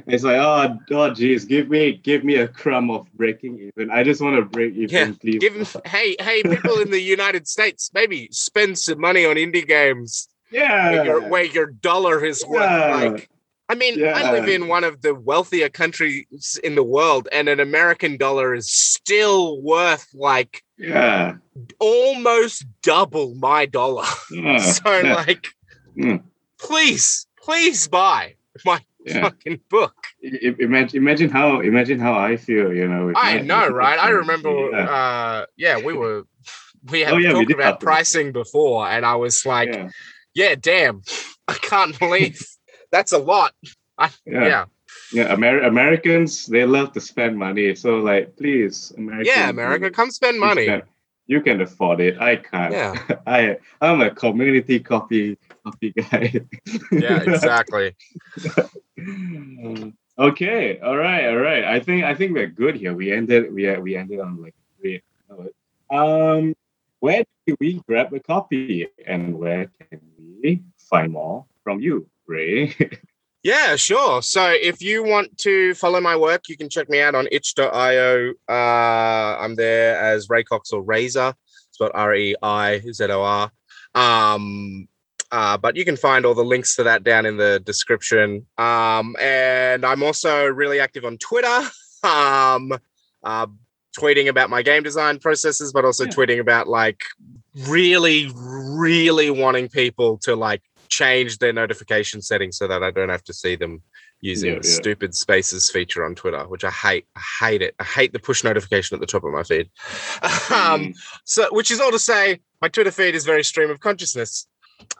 [0.07, 3.91] It's like, oh, oh, geez, give me, give me a crumb of breaking even.
[3.91, 5.39] I just want to break even, Yeah, please.
[5.39, 10.27] Give hey hey people in the United States, maybe spend some money on indie games
[10.53, 12.95] yeah, where your, where your dollar is worth Yeah.
[13.11, 13.29] like.
[13.69, 17.59] I mean, I live in one of the wealthier countries in the world, and an
[17.59, 21.35] American dollar is still worth like yeah,
[21.79, 24.05] almost double my dollar.
[24.29, 25.47] yeah, so, yeah, like,
[25.97, 26.23] Mm.
[26.59, 28.35] please, please buy
[28.65, 29.21] my yeah.
[29.21, 29.95] fucking book.
[30.21, 32.73] Imagine, imagine how, imagine how I feel.
[32.73, 33.97] You know, I know, right?
[33.99, 34.89] I remember, Yeah.
[34.89, 36.23] uh, yeah, we were,
[36.91, 39.89] we had Oh, yeah, talked about about pricing before, and I was like, yeah,
[40.33, 41.01] yeah, damn,
[41.47, 42.41] I can't believe
[42.91, 43.53] that's a lot.
[43.99, 44.65] yeah, Yeah,
[45.11, 45.33] yeah.
[45.33, 47.75] Amer- Americans, they love to spend money.
[47.75, 50.81] So, like, please, America, yeah, America, come spend money.
[51.25, 52.19] You can afford it.
[52.19, 52.73] I can't.
[52.73, 56.41] Yeah, I, I'm a community coffee, coffee guy.
[56.91, 57.95] yeah, exactly.
[60.19, 63.75] okay all right all right i think i think we're good here we ended we
[63.77, 65.03] we ended on like great
[65.89, 66.53] um
[66.99, 69.99] where do we grab a copy and where can
[70.43, 72.75] we find more from you ray
[73.45, 74.21] Yeah, sure.
[74.21, 78.31] So if you want to follow my work, you can check me out on itch.io.
[78.47, 81.33] Uh, I'm there as Ray Cox or Reizor.
[81.71, 83.51] Spelled R E I Z O R.
[83.95, 84.87] Um,
[85.29, 88.47] uh, but you can find all the links to that down in the description.
[88.57, 91.61] Um, and I'm also really active on Twitter.
[92.05, 92.73] Um,
[93.23, 93.47] uh,
[93.97, 96.11] tweeting about my game design processes, but also Yeah.
[96.11, 97.01] tweeting about like
[97.67, 103.23] really, really wanting people to like change their notification settings so that I don't have
[103.25, 103.81] to see them
[104.21, 104.73] using Yeah, the yeah.
[104.75, 107.07] stupid spaces feature on Twitter, which I hate.
[107.15, 107.75] I hate it.
[107.79, 109.69] I hate the push notification at the top of my feed.
[110.23, 110.95] um, Mm,
[111.25, 114.47] so, which is all to say, my Twitter feed is very stream of consciousness.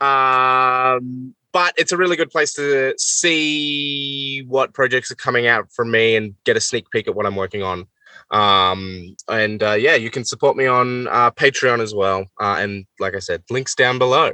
[0.01, 5.91] Um, but it's a really good place to see what projects are coming out from
[5.91, 7.85] me and get a sneak peek at what I'm working on.
[8.31, 12.25] Um, and uh, yeah, you can support me on uh, Patreon as well.
[12.39, 14.31] Uh, and like I said, links down below.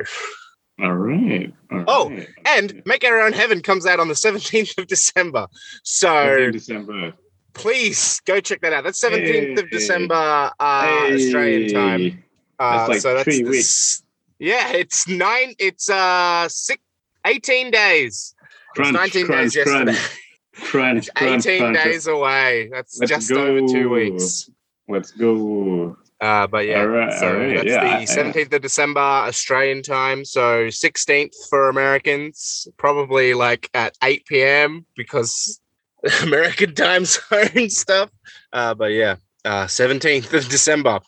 [0.81, 2.27] all right all Oh, right.
[2.45, 5.47] And Make Our Own Heaven comes out on the 17th of December.
[5.83, 7.13] So december
[7.53, 8.83] please go check that out.
[8.85, 10.13] That's 17th of December
[10.59, 12.23] uh, Australian time.
[12.57, 14.03] Uh, That's like so that's three weeks.
[14.37, 15.53] Yeah, it's nine.
[15.59, 16.81] It's uh six,
[17.25, 18.33] 18 days.
[18.75, 19.91] It was 19 crunch days yesterday.
[19.93, 20.19] crunch
[20.61, 22.69] It's 18 crunch days away.
[22.71, 24.49] That's Let's just over two weeks.
[24.87, 28.53] let's go Uh, but yeah, All right, so all right, that's yeah, the I- 17th
[28.53, 30.25] of December Australian time.
[30.25, 34.85] So 16th for Americans, probably like at 8 p.m.
[34.95, 35.59] because
[36.23, 38.09] American time zone stuff.
[38.53, 40.99] Uh, but yeah, uh, 17th of December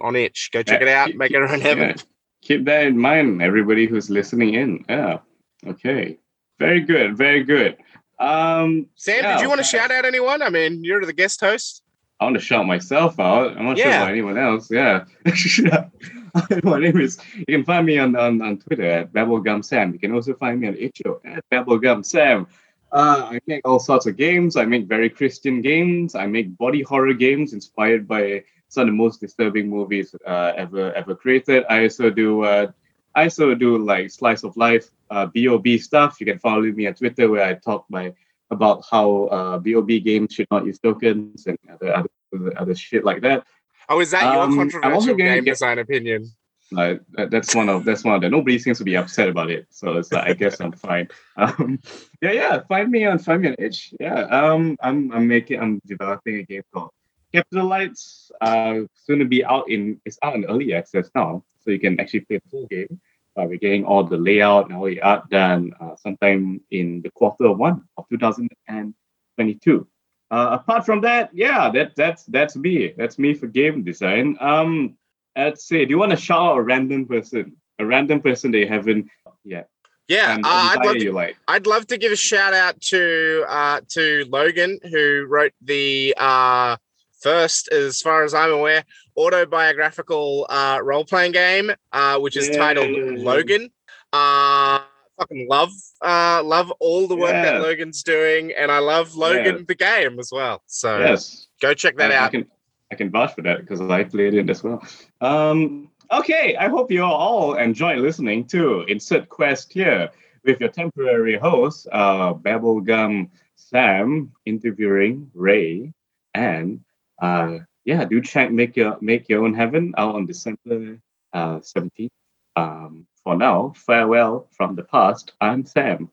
[0.00, 0.50] on itch.
[0.52, 1.06] Go check Yeah, it out.
[1.08, 1.88] keep- Make it around heaven.
[1.96, 2.02] Yeah.
[2.42, 4.84] Keep that in mind, everybody who's listening in.
[4.88, 5.18] Yeah.
[5.66, 6.18] Okay.
[6.58, 7.16] Very good.
[7.16, 7.76] Very good.
[8.20, 10.42] Um, Sam, did you want to shout out anyone?
[10.42, 11.82] I mean, you're the guest host.
[12.20, 13.56] I want to shout myself out.
[13.56, 14.02] I'm not sure Yeah.
[14.02, 14.70] about anyone else.
[14.70, 15.04] Yeah.
[16.62, 17.18] My name is.
[17.34, 19.92] You can find me on on, on Twitter at Babblegum Sam.
[19.92, 22.46] You can also find me on Itch.io at Babblegum Sam.
[22.92, 24.56] Uh, I make all sorts of games.
[24.56, 26.14] I make very Christian games.
[26.14, 30.92] I make body horror games inspired by some of the most disturbing movies uh, ever
[30.92, 31.64] ever created.
[31.70, 32.70] I also do uh,
[33.14, 36.20] I also do like slice of life uh, BoB stuff.
[36.20, 38.14] You can follow me on Twitter where I talk by
[38.50, 43.22] about how uh, BoB games should not use tokens and other other, other, shit like
[43.22, 43.44] that.
[43.88, 46.30] Oh, is that Um, your controversial game get- design opinion?
[46.72, 49.50] Like that, that's one of that's one of the nobody seems to be upset about
[49.50, 49.66] it.
[49.70, 51.08] So it's like I guess I'm fine.
[51.36, 51.80] Um,
[52.22, 52.60] yeah, yeah.
[52.68, 53.92] Find me on find me on itch.
[53.98, 54.20] Yeah.
[54.30, 56.90] Um, I'm I'm making I'm developing a game called
[57.32, 58.30] Capital Lights.
[58.40, 61.98] Uh, soon to be out in it's out in early access now, so you can
[62.00, 63.00] actually play the full game.
[63.36, 67.10] Uh, we're getting all the layout and all the art done uh, sometime in the
[67.10, 69.86] quarter one of 2022.
[70.32, 72.92] Uh, apart from that, yeah, that that's that's me.
[72.96, 74.36] That's me for game design.
[74.40, 74.96] Um,
[75.36, 78.58] let's say, do you want to shout out a random person, a random person that
[78.58, 79.08] you haven't
[79.44, 79.68] yet?
[80.08, 81.36] Yeah, and uh, I'd love to like.
[81.46, 86.76] I'd love to give a shout out to uh, to Logan who wrote the uh,
[87.20, 88.84] first, as far as I'm aware,
[89.16, 93.16] autobiographical uh, role playing game, uh, which is titled Yay.
[93.16, 93.70] Logan.
[94.12, 94.80] Uh,
[95.18, 95.70] fucking love
[96.02, 97.42] uh, love all the work Yeah.
[97.52, 99.64] that Logan's doing, and I love Logan Yeah.
[99.68, 100.62] the game as well.
[100.66, 101.48] So Yes.
[101.60, 102.30] go check that I, I out.
[102.32, 102.46] can
[102.92, 104.82] I can vouch for that because I played it as well.
[105.20, 110.10] Um, okay, I hope you all enjoy listening to Insert Quest here
[110.44, 115.92] with your temporary host, uh, Bubblegum Sam, interviewing Ray,
[116.34, 116.80] and
[117.20, 120.98] uh, yeah, do check make your make your own heaven out on December
[121.32, 122.08] uh, 17th.
[122.56, 125.32] Um, for now, farewell from the past.
[125.40, 126.10] I'm Sam.